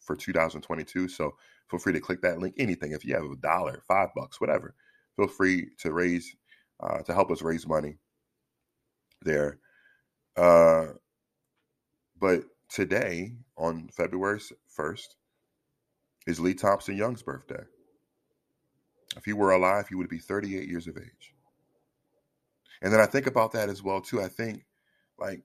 for 0.00 0.14
2022. 0.16 1.08
So 1.08 1.34
feel 1.70 1.80
free 1.80 1.94
to 1.94 2.00
click 2.00 2.20
that 2.20 2.40
link. 2.40 2.56
Anything, 2.58 2.92
if 2.92 3.06
you 3.06 3.14
have 3.14 3.24
a 3.24 3.36
dollar, 3.36 3.82
five 3.88 4.10
bucks, 4.14 4.38
whatever, 4.38 4.74
feel 5.16 5.28
free 5.28 5.70
to 5.78 5.94
raise 5.94 6.36
uh, 6.78 6.98
to 6.98 7.14
help 7.14 7.30
us 7.30 7.40
raise 7.40 7.66
money 7.66 7.96
there. 9.22 9.60
Uh, 10.36 10.88
but 12.20 12.44
today, 12.68 13.36
on 13.56 13.88
February 13.88 14.40
1st, 14.78 15.06
is 16.26 16.40
Lee 16.40 16.54
Thompson 16.54 16.96
Young's 16.96 17.22
birthday. 17.22 17.62
If 19.16 19.24
he 19.24 19.32
were 19.32 19.52
alive, 19.52 19.88
he 19.88 19.94
would 19.94 20.08
be 20.08 20.18
38 20.18 20.68
years 20.68 20.86
of 20.86 20.96
age. 20.96 21.34
And 22.82 22.92
then 22.92 23.00
I 23.00 23.06
think 23.06 23.26
about 23.26 23.52
that 23.52 23.68
as 23.68 23.82
well 23.82 24.00
too. 24.00 24.20
I 24.20 24.28
think 24.28 24.64
like 25.18 25.42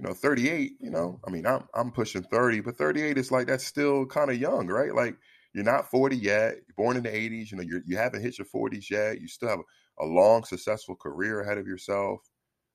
you 0.00 0.06
know 0.06 0.14
38 0.14 0.76
you 0.80 0.90
know 0.90 1.20
i 1.26 1.30
mean 1.30 1.46
i'm, 1.46 1.64
I'm 1.74 1.90
pushing 1.92 2.22
30 2.22 2.60
but 2.60 2.76
38 2.76 3.18
is 3.18 3.30
like 3.30 3.46
that's 3.46 3.66
still 3.66 4.06
kind 4.06 4.30
of 4.30 4.40
young 4.40 4.66
right 4.66 4.94
like 4.94 5.16
you're 5.52 5.64
not 5.64 5.90
40 5.90 6.16
yet 6.16 6.54
you're 6.54 6.74
born 6.76 6.96
in 6.96 7.02
the 7.02 7.10
80s 7.10 7.50
you 7.50 7.58
know 7.58 7.62
you're, 7.62 7.82
you 7.86 7.96
haven't 7.96 8.22
hit 8.22 8.38
your 8.38 8.46
40s 8.46 8.90
yet 8.90 9.20
you 9.20 9.28
still 9.28 9.50
have 9.50 9.60
a 9.98 10.06
long 10.06 10.44
successful 10.44 10.96
career 10.96 11.42
ahead 11.42 11.58
of 11.58 11.66
yourself 11.66 12.20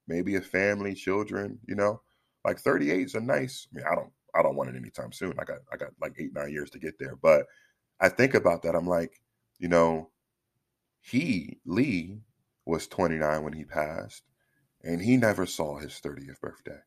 maybe 0.07 0.35
a 0.35 0.41
family 0.41 0.93
children 0.93 1.57
you 1.67 1.75
know 1.75 2.01
like 2.45 2.59
38 2.59 3.05
is 3.05 3.15
a 3.15 3.19
nice 3.19 3.67
i 3.71 3.77
mean 3.77 3.85
i 3.91 3.95
don't 3.95 4.11
i 4.35 4.41
don't 4.41 4.55
want 4.55 4.69
it 4.69 4.75
anytime 4.75 5.11
soon. 5.11 5.33
I 5.39 5.43
got 5.43 5.59
i 5.73 5.77
got 5.77 5.91
like 6.01 6.13
eight 6.17 6.33
nine 6.33 6.51
years 6.51 6.69
to 6.71 6.79
get 6.79 6.97
there. 6.99 7.15
But 7.21 7.45
i 7.99 8.09
think 8.09 8.33
about 8.33 8.61
that 8.63 8.75
i'm 8.75 8.87
like 8.87 9.21
you 9.59 9.67
know 9.67 10.09
he 11.01 11.59
lee 11.65 12.19
was 12.65 12.87
29 12.87 13.43
when 13.43 13.53
he 13.53 13.63
passed 13.63 14.23
and 14.83 15.01
he 15.01 15.17
never 15.17 15.45
saw 15.45 15.77
his 15.77 15.99
30th 16.03 16.39
birthday. 16.39 16.79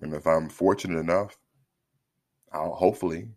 And 0.00 0.14
if 0.14 0.26
I'm 0.26 0.48
fortunate 0.48 0.98
enough, 0.98 1.38
I'll 2.52 2.74
hopefully 2.74 3.28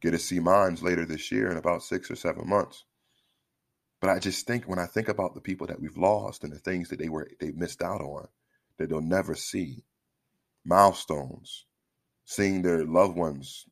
get 0.00 0.12
to 0.12 0.18
see 0.18 0.40
mines 0.40 0.82
later 0.82 1.04
this 1.04 1.30
year 1.30 1.50
in 1.50 1.56
about 1.56 1.82
six 1.82 2.10
or 2.10 2.16
seven 2.16 2.48
months. 2.48 2.84
But 4.00 4.10
I 4.10 4.18
just 4.18 4.46
think 4.46 4.64
when 4.64 4.78
I 4.78 4.86
think 4.86 5.08
about 5.08 5.34
the 5.34 5.40
people 5.40 5.66
that 5.66 5.80
we've 5.80 5.96
lost 5.96 6.44
and 6.44 6.52
the 6.52 6.58
things 6.58 6.88
that 6.88 6.98
they 6.98 7.08
were 7.08 7.28
they 7.40 7.50
missed 7.52 7.82
out 7.82 8.00
on, 8.00 8.28
that 8.78 8.88
they'll 8.88 9.00
never 9.00 9.34
see, 9.34 9.84
milestones, 10.64 11.66
seeing 12.24 12.62
their 12.62 12.84
loved 12.84 13.16
ones 13.16 13.66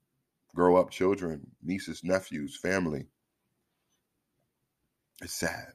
grow 0.54 0.76
up, 0.76 0.90
children, 0.90 1.46
nieces, 1.62 2.02
nephews, 2.02 2.56
family. 2.56 3.06
It's 5.22 5.34
sad. 5.34 5.72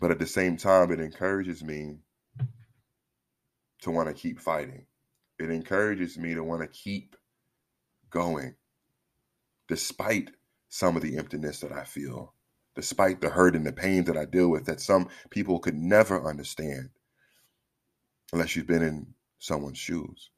But 0.00 0.10
at 0.10 0.18
the 0.18 0.26
same 0.26 0.56
time, 0.56 0.90
it 0.90 1.00
encourages 1.00 1.62
me 1.64 1.98
to 3.82 3.90
want 3.90 4.08
to 4.08 4.14
keep 4.14 4.40
fighting. 4.40 4.86
It 5.38 5.50
encourages 5.50 6.18
me 6.18 6.34
to 6.34 6.42
want 6.42 6.62
to 6.62 6.68
keep 6.68 7.16
going 8.10 8.54
despite 9.68 10.30
some 10.68 10.96
of 10.96 11.02
the 11.02 11.16
emptiness 11.16 11.60
that 11.60 11.72
I 11.72 11.84
feel, 11.84 12.34
despite 12.76 13.20
the 13.20 13.30
hurt 13.30 13.56
and 13.56 13.66
the 13.66 13.72
pain 13.72 14.04
that 14.04 14.16
I 14.16 14.24
deal 14.26 14.48
with 14.48 14.66
that 14.66 14.80
some 14.80 15.08
people 15.30 15.58
could 15.58 15.74
never 15.74 16.24
understand 16.24 16.90
unless 18.32 18.54
you've 18.56 18.66
been 18.68 18.82
in 18.82 19.14
someone's 19.38 19.78
shoes. 19.78 20.30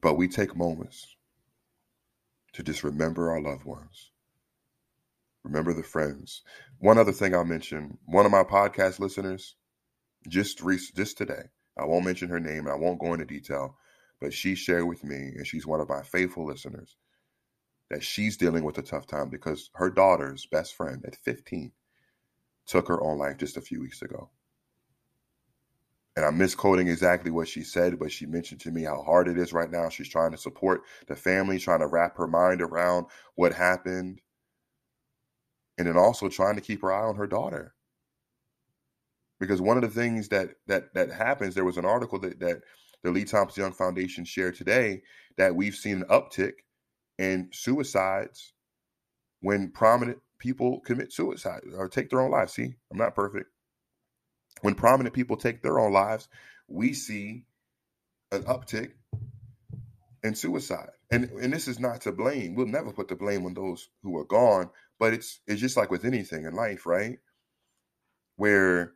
But 0.00 0.14
we 0.14 0.28
take 0.28 0.56
moments 0.56 1.16
to 2.52 2.62
just 2.62 2.84
remember 2.84 3.30
our 3.30 3.40
loved 3.40 3.64
ones 3.64 4.10
Remember 5.44 5.72
the 5.72 5.82
friends. 5.82 6.42
One 6.78 6.98
other 6.98 7.12
thing 7.12 7.34
I'll 7.34 7.44
mention: 7.44 7.98
one 8.04 8.26
of 8.26 8.32
my 8.32 8.44
podcast 8.44 8.98
listeners, 8.98 9.56
just 10.28 10.60
re- 10.62 10.78
just 10.94 11.16
today, 11.18 11.44
I 11.78 11.86
won't 11.86 12.04
mention 12.04 12.28
her 12.28 12.40
name 12.40 12.66
and 12.66 12.70
I 12.70 12.74
won't 12.76 13.00
go 13.00 13.14
into 13.14 13.24
detail, 13.24 13.78
but 14.20 14.32
she 14.32 14.54
shared 14.54 14.86
with 14.86 15.02
me, 15.04 15.16
and 15.36 15.46
she's 15.46 15.66
one 15.66 15.80
of 15.80 15.88
my 15.88 16.02
faithful 16.02 16.46
listeners, 16.46 16.96
that 17.90 18.02
she's 18.02 18.36
dealing 18.36 18.64
with 18.64 18.78
a 18.78 18.82
tough 18.82 19.06
time 19.06 19.28
because 19.28 19.70
her 19.74 19.90
daughter's 19.90 20.46
best 20.46 20.74
friend 20.74 21.04
at 21.06 21.16
15 21.16 21.72
took 22.66 22.88
her 22.88 23.02
own 23.02 23.18
life 23.18 23.38
just 23.38 23.56
a 23.56 23.60
few 23.62 23.80
weeks 23.80 24.02
ago. 24.02 24.30
And 26.16 26.24
I'm 26.24 26.38
misquoting 26.38 26.88
exactly 26.88 27.30
what 27.30 27.48
she 27.48 27.62
said, 27.62 27.98
but 27.98 28.12
she 28.12 28.26
mentioned 28.26 28.60
to 28.62 28.70
me 28.70 28.82
how 28.82 29.02
hard 29.02 29.28
it 29.28 29.38
is 29.38 29.52
right 29.52 29.70
now. 29.70 29.88
She's 29.88 30.08
trying 30.08 30.32
to 30.32 30.38
support 30.38 30.82
the 31.06 31.16
family, 31.16 31.58
trying 31.58 31.80
to 31.80 31.86
wrap 31.86 32.16
her 32.16 32.26
mind 32.26 32.60
around 32.60 33.06
what 33.36 33.52
happened 33.52 34.20
and 35.78 35.88
then 35.88 35.96
also 35.96 36.28
trying 36.28 36.56
to 36.56 36.60
keep 36.60 36.82
her 36.82 36.92
eye 36.92 37.06
on 37.06 37.16
her 37.16 37.26
daughter. 37.26 37.74
Because 39.38 39.62
one 39.62 39.78
of 39.78 39.82
the 39.82 39.88
things 39.88 40.28
that 40.28 40.50
that 40.66 40.92
that 40.92 41.10
happens, 41.10 41.54
there 41.54 41.64
was 41.64 41.78
an 41.78 41.86
article 41.86 42.18
that 42.18 42.38
that 42.40 42.60
the 43.02 43.10
Lee 43.10 43.24
Thompson 43.24 43.62
Young 43.62 43.72
Foundation 43.72 44.24
shared 44.24 44.56
today 44.56 45.02
that 45.36 45.54
we've 45.54 45.74
seen 45.74 46.02
an 46.02 46.04
uptick 46.04 46.52
in 47.18 47.48
suicides 47.52 48.52
when 49.40 49.70
prominent 49.70 50.18
people 50.38 50.80
commit 50.80 51.12
suicide 51.12 51.60
or 51.76 51.88
take 51.88 52.10
their 52.10 52.20
own 52.20 52.30
lives. 52.30 52.54
See, 52.54 52.74
I'm 52.90 52.98
not 52.98 53.14
perfect. 53.14 53.46
When 54.62 54.74
prominent 54.74 55.14
people 55.14 55.36
take 55.36 55.62
their 55.62 55.78
own 55.78 55.92
lives, 55.92 56.28
we 56.68 56.92
see 56.92 57.46
an 58.32 58.42
uptick 58.42 58.92
in 60.22 60.34
suicide. 60.34 60.90
And 61.10 61.30
and 61.30 61.52
this 61.52 61.68
is 61.68 61.80
not 61.80 62.02
to 62.02 62.12
blame. 62.12 62.54
We'll 62.54 62.66
never 62.66 62.92
put 62.92 63.08
the 63.08 63.16
blame 63.16 63.46
on 63.46 63.54
those 63.54 63.88
who 64.02 64.16
are 64.18 64.24
gone, 64.24 64.70
but 64.98 65.12
it's 65.12 65.40
it's 65.46 65.60
just 65.60 65.76
like 65.76 65.90
with 65.90 66.04
anything 66.04 66.44
in 66.44 66.54
life, 66.54 66.86
right? 66.86 67.18
Where 68.36 68.92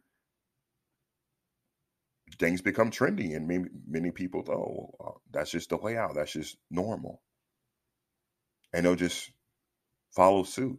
things 2.38 2.62
become 2.62 2.90
trendy 2.90 3.36
and 3.36 3.46
many, 3.48 3.64
many 3.86 4.10
people 4.10 4.44
oh 4.50 5.20
that's 5.32 5.50
just 5.50 5.70
the 5.70 5.76
way 5.76 5.96
out 5.96 6.14
that's 6.14 6.32
just 6.32 6.56
normal 6.70 7.22
and 8.72 8.84
they'll 8.84 8.96
just 8.96 9.30
follow 10.12 10.42
suit 10.42 10.78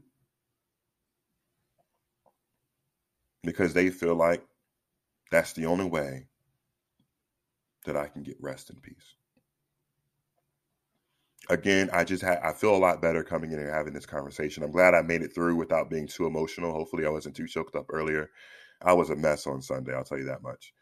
because 3.44 3.74
they 3.74 3.90
feel 3.90 4.16
like 4.16 4.44
that's 5.32 5.54
the 5.54 5.66
only 5.66 5.86
way 5.86 6.28
that 7.86 7.96
I 7.98 8.08
can 8.08 8.24
get 8.24 8.38
rest 8.42 8.70
in 8.70 8.78
peace. 8.78 9.16
Again, 11.50 11.90
I 11.94 12.04
just 12.04 12.24
had 12.24 12.40
I 12.40 12.54
feel 12.54 12.76
a 12.76 12.78
lot 12.78 13.02
better 13.02 13.24
coming 13.24 13.52
in 13.52 13.60
and 13.60 13.70
having 13.70 13.94
this 13.94 14.06
conversation. 14.08 14.64
I'm 14.64 14.72
glad 14.72 14.96
I 14.96 15.02
made 15.04 15.22
it 15.22 15.34
through 15.34 15.56
without 15.56 15.90
being 15.90 16.08
too 16.08 16.26
emotional. 16.26 16.74
Hopefully, 16.74 17.06
I 17.06 17.10
wasn't 17.10 17.36
too 17.36 17.48
choked 17.48 17.76
up 17.76 17.86
earlier. 17.90 18.32
I 18.82 18.94
was 18.94 19.10
a 19.12 19.16
mess 19.16 19.48
on 19.48 19.62
Sunday, 19.62 19.94
I'll 19.94 20.04
tell 20.04 20.18
you 20.18 20.26
that 20.26 20.42
much. 20.42 20.74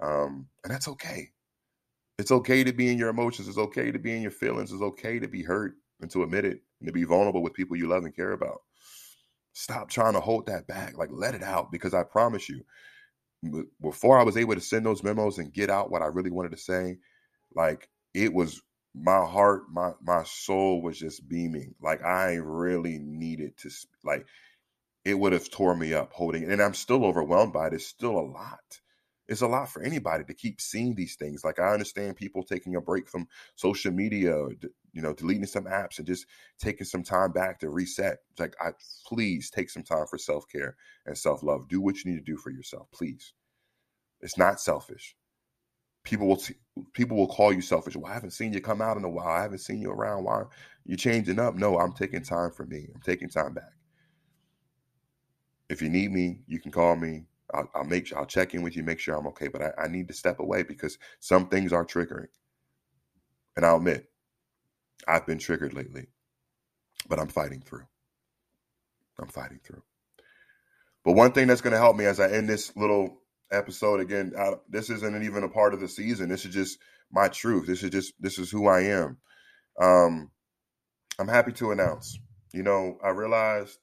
Um, 0.00 0.48
and 0.64 0.72
that's 0.72 0.88
okay. 0.88 1.28
It's 2.18 2.32
okay 2.32 2.64
to 2.64 2.72
be 2.72 2.90
in 2.90 2.98
your 2.98 3.08
emotions. 3.08 3.48
It's 3.48 3.58
okay 3.58 3.92
to 3.92 3.98
be 3.98 4.12
in 4.14 4.22
your 4.22 4.30
feelings. 4.30 4.72
It's 4.72 4.82
okay 4.82 5.18
to 5.18 5.28
be 5.28 5.42
hurt 5.42 5.74
and 6.00 6.10
to 6.10 6.22
admit 6.22 6.44
it 6.44 6.60
and 6.80 6.86
to 6.86 6.92
be 6.92 7.04
vulnerable 7.04 7.42
with 7.42 7.54
people 7.54 7.76
you 7.76 7.88
love 7.88 8.04
and 8.04 8.14
care 8.14 8.32
about. 8.32 8.62
Stop 9.52 9.90
trying 9.90 10.14
to 10.14 10.20
hold 10.20 10.46
that 10.46 10.66
back. 10.66 10.96
Like, 10.96 11.10
let 11.12 11.34
it 11.34 11.42
out 11.42 11.70
because 11.72 11.94
I 11.94 12.02
promise 12.02 12.48
you, 12.48 12.64
before 13.80 14.18
I 14.18 14.24
was 14.24 14.36
able 14.36 14.54
to 14.54 14.60
send 14.60 14.84
those 14.84 15.04
memos 15.04 15.38
and 15.38 15.52
get 15.52 15.70
out 15.70 15.90
what 15.90 16.02
I 16.02 16.06
really 16.06 16.30
wanted 16.30 16.52
to 16.52 16.58
say, 16.58 16.98
like, 17.54 17.88
it 18.14 18.32
was 18.32 18.60
my 18.94 19.24
heart, 19.24 19.64
my 19.70 19.92
my 20.02 20.24
soul 20.24 20.82
was 20.82 20.98
just 20.98 21.28
beaming. 21.28 21.74
Like 21.80 22.02
I 22.04 22.34
really 22.34 22.98
needed 22.98 23.56
to 23.58 23.70
like 24.04 24.26
it 25.04 25.14
would 25.14 25.32
have 25.32 25.50
tore 25.50 25.76
me 25.76 25.94
up 25.94 26.12
holding 26.12 26.44
it. 26.44 26.50
And 26.50 26.62
I'm 26.62 26.74
still 26.74 27.04
overwhelmed 27.04 27.52
by 27.52 27.68
it. 27.68 27.74
It's 27.74 27.86
still 27.86 28.18
a 28.18 28.20
lot 28.20 28.80
it's 29.28 29.42
a 29.42 29.46
lot 29.46 29.68
for 29.68 29.82
anybody 29.82 30.24
to 30.24 30.34
keep 30.34 30.60
seeing 30.60 30.94
these 30.94 31.14
things. 31.14 31.44
Like 31.44 31.60
I 31.60 31.72
understand 31.72 32.16
people 32.16 32.42
taking 32.42 32.76
a 32.76 32.80
break 32.80 33.08
from 33.08 33.28
social 33.56 33.92
media, 33.92 34.34
you 34.92 35.02
know, 35.02 35.12
deleting 35.12 35.46
some 35.46 35.64
apps 35.64 35.98
and 35.98 36.06
just 36.06 36.26
taking 36.58 36.86
some 36.86 37.02
time 37.02 37.32
back 37.32 37.60
to 37.60 37.68
reset. 37.68 38.18
like 38.38 38.54
I 38.60 38.70
please 39.06 39.50
take 39.50 39.68
some 39.68 39.82
time 39.82 40.06
for 40.06 40.16
self-care 40.16 40.76
and 41.04 41.16
self-love. 41.16 41.68
Do 41.68 41.80
what 41.80 42.02
you 42.02 42.10
need 42.10 42.18
to 42.18 42.32
do 42.32 42.38
for 42.38 42.50
yourself, 42.50 42.88
please. 42.90 43.34
It's 44.22 44.38
not 44.38 44.60
selfish. 44.60 45.14
People 46.04 46.26
will 46.26 46.36
t- 46.36 46.54
people 46.94 47.18
will 47.18 47.28
call 47.28 47.52
you 47.52 47.60
selfish. 47.60 47.96
Well, 47.96 48.10
I 48.10 48.14
haven't 48.14 48.30
seen 48.30 48.54
you 48.54 48.62
come 48.62 48.80
out 48.80 48.96
in 48.96 49.04
a 49.04 49.10
while. 49.10 49.28
I 49.28 49.42
haven't 49.42 49.58
seen 49.58 49.82
you 49.82 49.90
around. 49.90 50.24
Why 50.24 50.44
you 50.86 50.96
changing 50.96 51.38
up? 51.38 51.54
No, 51.54 51.78
I'm 51.78 51.92
taking 51.92 52.22
time 52.22 52.50
for 52.50 52.64
me. 52.64 52.88
I'm 52.94 53.02
taking 53.02 53.28
time 53.28 53.52
back. 53.52 53.72
If 55.68 55.82
you 55.82 55.90
need 55.90 56.12
me, 56.12 56.40
you 56.46 56.58
can 56.60 56.72
call 56.72 56.96
me. 56.96 57.26
I'll, 57.52 57.68
I'll, 57.74 57.84
make 57.84 58.06
sure 58.06 58.18
I'll 58.18 58.26
check 58.26 58.54
in 58.54 58.62
with 58.62 58.76
you, 58.76 58.82
make 58.82 59.00
sure 59.00 59.16
I'm 59.16 59.26
okay. 59.28 59.48
But 59.48 59.62
I, 59.62 59.84
I 59.84 59.88
need 59.88 60.08
to 60.08 60.14
step 60.14 60.40
away 60.40 60.62
because 60.62 60.98
some 61.20 61.48
things 61.48 61.72
are 61.72 61.84
triggering. 61.84 62.28
And 63.56 63.64
I'll 63.64 63.76
admit, 63.76 64.08
I've 65.06 65.26
been 65.26 65.38
triggered 65.38 65.74
lately, 65.74 66.06
but 67.08 67.18
I'm 67.18 67.28
fighting 67.28 67.60
through. 67.60 67.86
I'm 69.20 69.28
fighting 69.28 69.60
through. 69.64 69.82
But 71.04 71.12
one 71.12 71.32
thing 71.32 71.46
that's 71.46 71.60
going 71.60 71.72
to 71.72 71.78
help 71.78 71.96
me 71.96 72.04
as 72.04 72.20
I 72.20 72.30
end 72.30 72.48
this 72.48 72.76
little 72.76 73.22
episode 73.50 74.00
again, 74.00 74.32
I, 74.38 74.52
this 74.68 74.90
isn't 74.90 75.24
even 75.24 75.42
a 75.42 75.48
part 75.48 75.74
of 75.74 75.80
the 75.80 75.88
season. 75.88 76.28
This 76.28 76.44
is 76.44 76.54
just 76.54 76.78
my 77.10 77.28
truth. 77.28 77.66
This 77.66 77.82
is 77.82 77.90
just 77.90 78.12
this 78.20 78.38
is 78.38 78.50
who 78.50 78.68
I 78.68 78.82
am. 78.82 79.18
Um, 79.80 80.30
I'm 81.18 81.28
happy 81.28 81.52
to 81.52 81.70
announce. 81.70 82.18
You 82.52 82.62
know, 82.62 82.98
I 83.02 83.10
realized 83.10 83.78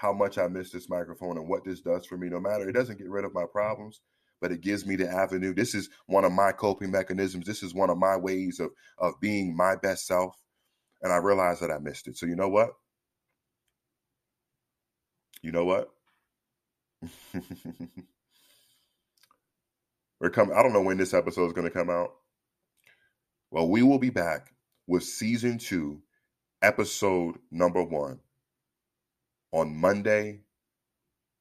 how 0.00 0.12
much 0.14 0.38
I 0.38 0.48
miss 0.48 0.70
this 0.70 0.88
microphone 0.88 1.36
and 1.36 1.46
what 1.46 1.62
this 1.62 1.82
does 1.82 2.06
for 2.06 2.16
me. 2.16 2.30
No 2.30 2.40
matter, 2.40 2.66
it 2.66 2.72
doesn't 2.72 2.96
get 2.96 3.10
rid 3.10 3.26
of 3.26 3.34
my 3.34 3.44
problems, 3.44 4.00
but 4.40 4.50
it 4.50 4.62
gives 4.62 4.86
me 4.86 4.96
the 4.96 5.06
avenue. 5.06 5.52
This 5.52 5.74
is 5.74 5.90
one 6.06 6.24
of 6.24 6.32
my 6.32 6.52
coping 6.52 6.90
mechanisms. 6.90 7.44
This 7.44 7.62
is 7.62 7.74
one 7.74 7.90
of 7.90 7.98
my 7.98 8.16
ways 8.16 8.60
of 8.60 8.70
of 8.96 9.20
being 9.20 9.54
my 9.54 9.76
best 9.76 10.06
self. 10.06 10.34
And 11.02 11.12
I 11.12 11.16
realized 11.18 11.60
that 11.60 11.70
I 11.70 11.78
missed 11.80 12.08
it. 12.08 12.16
So 12.16 12.24
you 12.24 12.34
know 12.34 12.48
what? 12.48 12.70
You 15.42 15.52
know 15.52 15.66
what? 15.66 15.90
We're 20.18 20.30
coming. 20.30 20.56
I 20.56 20.62
don't 20.62 20.72
know 20.72 20.80
when 20.80 20.96
this 20.96 21.12
episode 21.12 21.48
is 21.48 21.52
going 21.52 21.68
to 21.68 21.74
come 21.74 21.90
out. 21.90 22.12
Well, 23.50 23.68
we 23.68 23.82
will 23.82 23.98
be 23.98 24.08
back 24.08 24.54
with 24.86 25.02
season 25.02 25.58
two, 25.58 26.00
episode 26.62 27.36
number 27.50 27.82
one 27.82 28.20
on 29.52 29.74
Monday, 29.76 30.40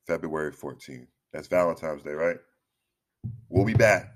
February 0.08 0.52
14th. 0.52 1.08
That's 1.34 1.48
Valentine's 1.48 2.04
Day, 2.04 2.12
right? 2.12 2.38
We'll 3.50 3.66
be 3.66 3.74
back 3.74 4.14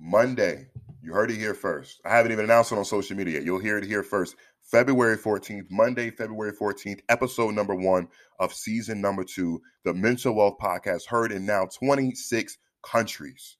Monday. 0.00 0.68
You 1.02 1.12
heard 1.12 1.30
it 1.30 1.38
here 1.38 1.54
first. 1.54 2.00
I 2.04 2.10
haven't 2.16 2.32
even 2.32 2.44
announced 2.44 2.72
it 2.72 2.78
on 2.78 2.84
social 2.84 3.16
media. 3.16 3.34
yet. 3.34 3.44
You'll 3.44 3.60
hear 3.60 3.78
it 3.78 3.84
here 3.84 4.02
first. 4.02 4.36
February 4.70 5.16
14th, 5.16 5.66
Monday, 5.70 6.10
February 6.10 6.52
14th, 6.52 7.00
episode 7.08 7.54
number 7.54 7.74
one 7.74 8.08
of 8.38 8.52
season 8.52 9.00
number 9.00 9.24
two, 9.24 9.62
the 9.84 9.94
Mental 9.94 10.34
Wealth 10.34 10.58
Podcast, 10.60 11.06
heard 11.06 11.32
in 11.32 11.46
now 11.46 11.66
26 11.78 12.58
countries. 12.82 13.56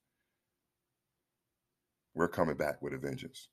We're 2.13 2.27
coming 2.27 2.57
back 2.57 2.81
with 2.81 2.93
a 2.93 2.97
vengeance. 2.97 3.49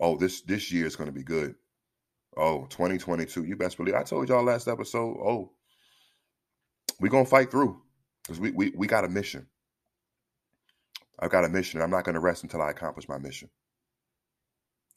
Oh, 0.00 0.16
this 0.16 0.40
this 0.42 0.72
year 0.72 0.86
is 0.86 0.96
going 0.96 1.08
to 1.08 1.12
be 1.12 1.24
good. 1.24 1.54
Oh, 2.38 2.66
2022. 2.70 3.44
You 3.44 3.56
best 3.56 3.76
believe 3.76 3.96
I 3.96 4.04
told 4.04 4.28
y'all 4.28 4.44
last 4.44 4.68
episode. 4.68 5.16
Oh, 5.20 5.50
we're 7.00 7.10
gonna 7.10 7.24
fight 7.24 7.50
through. 7.50 7.82
Because 8.22 8.38
we, 8.38 8.52
we 8.52 8.72
we 8.76 8.86
got 8.86 9.04
a 9.04 9.08
mission. 9.08 9.48
I've 11.18 11.30
got 11.30 11.44
a 11.44 11.48
mission, 11.48 11.78
and 11.80 11.84
I'm 11.84 11.90
not 11.90 12.04
gonna 12.04 12.20
rest 12.20 12.44
until 12.44 12.62
I 12.62 12.70
accomplish 12.70 13.08
my 13.08 13.18
mission. 13.18 13.50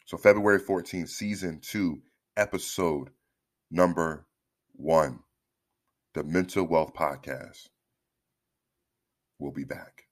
So 0.06 0.18
February 0.18 0.60
14th, 0.60 1.10
season 1.10 1.60
two, 1.62 2.02
episode 2.38 3.10
number 3.72 4.28
one, 4.74 5.20
the 6.14 6.24
Mental 6.24 6.66
Wealth 6.66 6.94
Podcast. 6.94 7.70
We'll 9.40 9.52
be 9.52 9.64
back. 9.64 10.04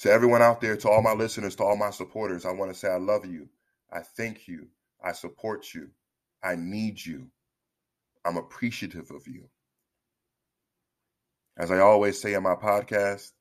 To 0.00 0.10
everyone 0.10 0.42
out 0.42 0.60
there, 0.60 0.76
to 0.76 0.90
all 0.90 1.02
my 1.02 1.12
listeners, 1.12 1.56
to 1.56 1.64
all 1.64 1.76
my 1.76 1.90
supporters, 1.90 2.44
I 2.44 2.52
want 2.52 2.70
to 2.70 2.78
say 2.78 2.88
I 2.88 2.98
love 2.98 3.24
you. 3.24 3.48
I 3.92 4.00
thank 4.00 4.46
you. 4.46 4.68
I 5.02 5.12
support 5.12 5.74
you. 5.74 5.88
I 6.42 6.56
need 6.56 7.04
you. 7.04 7.28
I'm 8.24 8.36
appreciative 8.36 9.10
of 9.10 9.26
you. 9.26 9.48
As 11.56 11.70
I 11.70 11.78
always 11.78 12.20
say 12.20 12.34
in 12.34 12.42
my 12.42 12.54
podcast, 12.54 13.32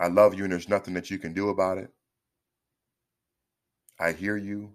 I 0.00 0.08
love 0.08 0.34
you 0.34 0.44
and 0.44 0.52
there's 0.52 0.68
nothing 0.68 0.94
that 0.94 1.10
you 1.10 1.18
can 1.18 1.32
do 1.32 1.48
about 1.48 1.78
it. 1.78 1.90
I 4.00 4.12
hear 4.12 4.36
you. 4.36 4.72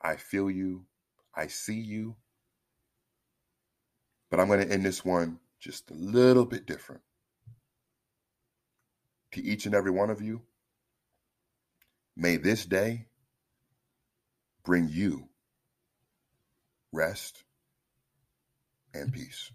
I 0.00 0.16
feel 0.16 0.50
you. 0.50 0.84
I 1.34 1.46
see 1.46 1.78
you. 1.78 2.16
But 4.30 4.40
I'm 4.40 4.48
going 4.48 4.66
to 4.66 4.72
end 4.72 4.84
this 4.84 5.04
one 5.04 5.38
just 5.60 5.90
a 5.90 5.94
little 5.94 6.44
bit 6.44 6.66
different. 6.66 7.02
To 9.32 9.42
each 9.42 9.66
and 9.66 9.74
every 9.74 9.90
one 9.90 10.10
of 10.10 10.20
you, 10.20 10.42
may 12.16 12.36
this 12.36 12.66
day 12.66 13.06
bring 14.64 14.88
you 14.88 15.28
rest 16.92 17.44
and 18.94 19.12
peace. 19.12 19.52